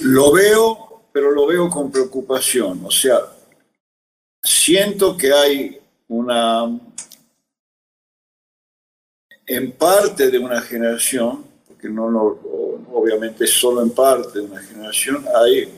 [0.00, 2.84] Lo veo, pero lo veo con preocupación.
[2.84, 3.18] O sea,
[4.42, 6.78] siento que hay una,
[9.46, 12.06] en parte de una generación, porque no,
[12.92, 15.68] obviamente solo en parte de una generación, hay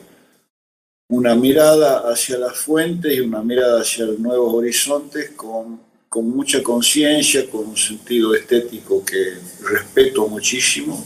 [1.09, 6.61] una mirada hacia las fuentes y una mirada hacia los nuevos horizontes con, con mucha
[6.61, 11.03] conciencia, con un sentido estético que respeto muchísimo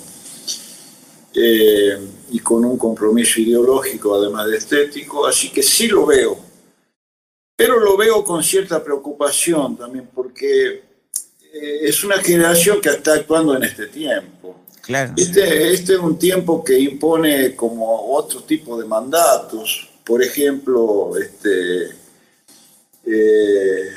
[1.34, 1.98] eh,
[2.32, 6.38] y con un compromiso ideológico además de estético, así que sí lo veo,
[7.56, 10.84] pero lo veo con cierta preocupación también porque
[11.54, 14.62] eh, es una generación que está actuando en este tiempo.
[14.82, 15.14] Claro.
[15.16, 19.90] Este, este es un tiempo que impone como otro tipo de mandatos.
[20.04, 21.86] Por ejemplo, este,
[23.06, 23.90] eh,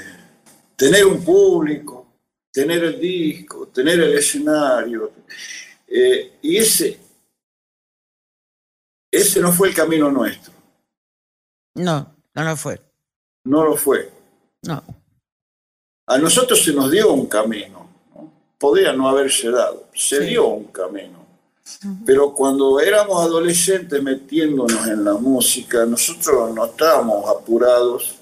[0.76, 2.07] tener un público,
[2.52, 5.11] tener el disco, tener el escenario.
[5.88, 7.00] Eh, y ese,
[9.11, 10.52] ese no fue el camino nuestro.
[11.74, 12.80] No, no lo fue.
[13.47, 14.11] No lo fue.
[14.62, 14.82] No.
[16.09, 17.88] A nosotros se nos dio un camino.
[18.14, 18.32] ¿no?
[18.59, 19.84] Podría no haberse dado.
[19.94, 20.24] Se Sí.
[20.30, 21.24] dio un camino.
[22.05, 28.16] Pero cuando éramos adolescentes metiéndonos en la música, nosotros no estábamos apurados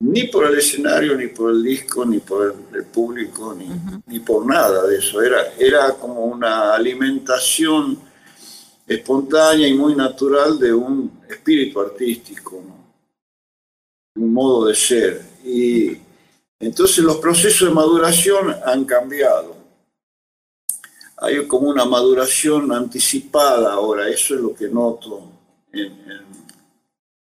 [0.00, 3.68] ni por el escenario, ni por el disco, ni por el, el público, ni,
[4.06, 5.20] ni por nada de eso.
[5.22, 7.98] Era, era como una alimentación
[8.86, 12.73] espontánea y muy natural de un espíritu artístico, ¿no?
[14.16, 15.26] Un modo de ser.
[15.44, 15.98] Y
[16.58, 19.64] entonces los procesos de maduración han cambiado
[21.24, 25.22] hay como una maduración anticipada ahora, eso es lo que noto
[25.72, 25.92] en,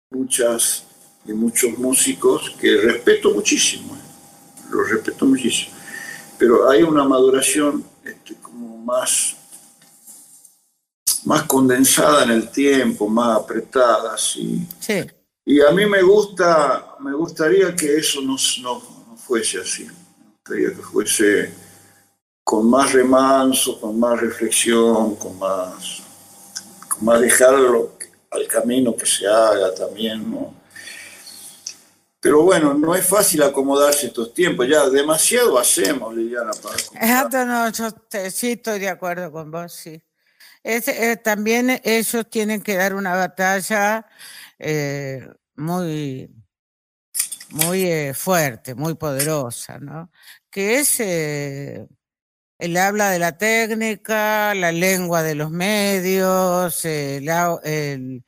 [0.10, 0.84] muchas
[1.26, 5.76] y muchos músicos que respeto muchísimo, eh, los respeto muchísimo,
[6.38, 9.36] pero hay una maduración este, como más,
[11.26, 14.68] más condensada en el tiempo, más apretada, así.
[14.80, 15.06] Sí.
[15.44, 20.70] Y a mí me gusta, me gustaría que eso no, no, fuese así, me gustaría
[20.70, 21.54] que fuese
[22.44, 26.04] con más remanso, con más reflexión, con más,
[26.90, 27.94] con más dejarlo
[28.30, 30.54] al camino que se haga también, ¿no?
[32.20, 37.72] Pero bueno, no es fácil acomodarse estos tiempos, ya demasiado hacemos, Liliana, para Exacto, no,
[37.72, 37.90] yo
[38.30, 40.00] sí estoy de acuerdo con vos, sí.
[40.64, 44.06] Es, eh, también ellos tienen que dar una batalla
[44.64, 46.30] eh, muy,
[47.50, 50.12] muy eh, fuerte, muy poderosa, ¿no?
[50.50, 51.88] Que es eh,
[52.60, 58.24] el habla de la técnica, la lengua de los medios, la- el-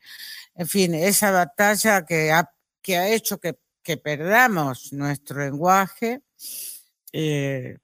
[0.56, 2.50] en fin, esa batalla que ha,
[2.82, 6.20] que ha hecho que, que perdamos nuestro lenguaje.
[7.12, 7.78] eh,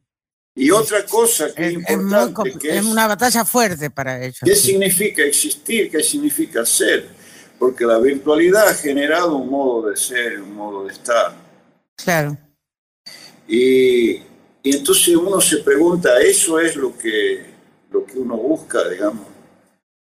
[0.54, 3.90] Y otra cosa que es, es, es muy importante, que es es, una batalla fuerte
[3.90, 4.40] para ellos.
[4.44, 4.72] ¿qué sí.
[4.72, 5.90] significa existir?
[5.90, 7.19] ¿Qué significa ser?
[7.60, 11.36] Porque la virtualidad ha generado un modo de ser, un modo de estar.
[11.96, 12.38] Claro,
[13.46, 14.12] Y,
[14.62, 17.44] y entonces uno se pregunta, ¿eso es lo que,
[17.90, 19.26] lo que uno busca, digamos?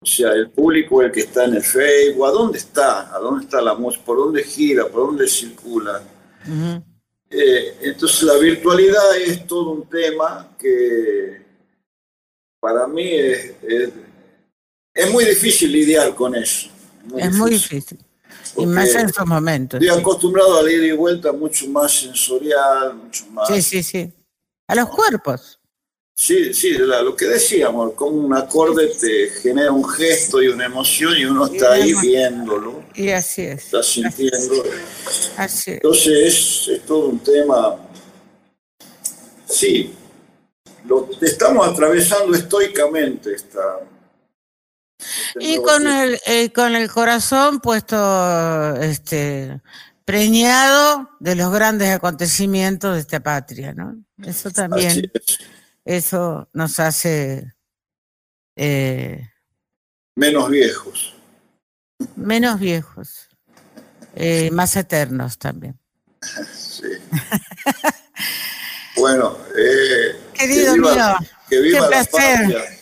[0.03, 3.15] O sea, el público, el que está en el Facebook, ¿a dónde está?
[3.15, 4.05] ¿A dónde está la música?
[4.05, 4.89] ¿Por dónde gira?
[4.89, 6.03] ¿Por dónde circula?
[6.47, 6.83] ujú,
[7.31, 11.43] Eh, entonces la virtualidad es todo un tema que
[12.61, 13.91] para mí es, es,
[14.95, 16.69] es muy difícil lidiar con eso.
[17.19, 17.99] Es muy difícil.
[18.57, 19.81] Y más en estos momentos.
[19.81, 23.49] Estoy acostumbrado a la ida y vuelta mucho más sensorial, mucho más...
[23.49, 24.13] Sí, sí, sí.
[24.69, 25.59] A los cuerpos.
[26.15, 30.67] Sí, sí, la- lo que decíamos, como un acorde te genera un gesto y una
[30.67, 33.65] emoción y uno está ahí viéndolo, Y así es.
[33.65, 34.63] está sintiendo.
[35.39, 35.77] Así es.
[35.77, 37.77] Entonces es, es todo un tema,
[39.47, 39.95] sí,
[40.85, 43.81] lo estamos atravesando estoicamente esta...
[45.35, 49.61] este Y con el, eh, con el corazón puesto este
[50.05, 53.97] preñado de los grandes acontecimientos de esta patria, ¿no?
[54.25, 55.39] Eso también, es.
[55.85, 57.53] eso nos hace
[58.57, 59.29] eh,
[60.17, 61.15] Menos viejos.
[62.17, 63.29] menos viejos,
[64.15, 65.79] eh, más eternos también.
[66.55, 66.83] Sí.
[68.97, 72.41] bueno, eh, Querido que viva, mío, que viva qué la placer.
[72.41, 72.79] patria.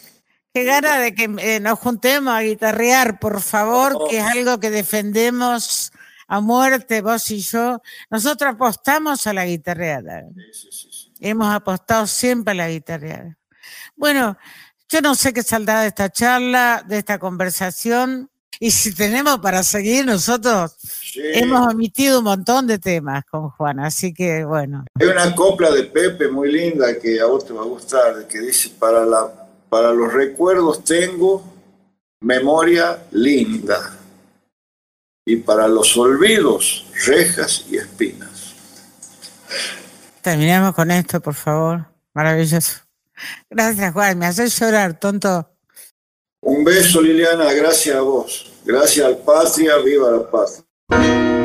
[0.52, 4.08] Qué gana de que eh, nos juntemos a guitarrear, por favor, Oh.
[4.08, 5.92] que es algo que defendemos
[6.26, 7.80] a muerte, vos y yo.
[8.10, 10.22] Nosotros apostamos a la guitarreada.
[10.34, 11.12] Sí, sí, sí, sí.
[11.20, 13.36] Hemos apostado siempre a la guitarreada.
[13.96, 14.36] Bueno,
[14.88, 18.28] yo no sé qué saldrá de esta charla, de esta conversación.
[18.58, 21.20] Y si tenemos para seguir, nosotros Sí.
[21.34, 23.78] hemos omitido un montón de temas con Juan.
[23.80, 27.62] Así que, bueno, Hay una copla de Pepe muy linda que a vos te va
[27.62, 29.39] a gustar, que dice, para, la,
[29.70, 31.42] para los recuerdos tengo
[32.20, 33.96] memoria linda
[35.24, 38.54] y para los olvidos rejas y espinas.
[40.20, 41.86] terminemos con esto, por favor.
[42.12, 42.80] Maravilloso.
[43.48, 44.18] Gracias, Juan.
[44.18, 45.48] Me haces llorar, tonto.
[46.42, 51.39] Un beso Liliana, gracias a vos, gracias al patria, viva la patria.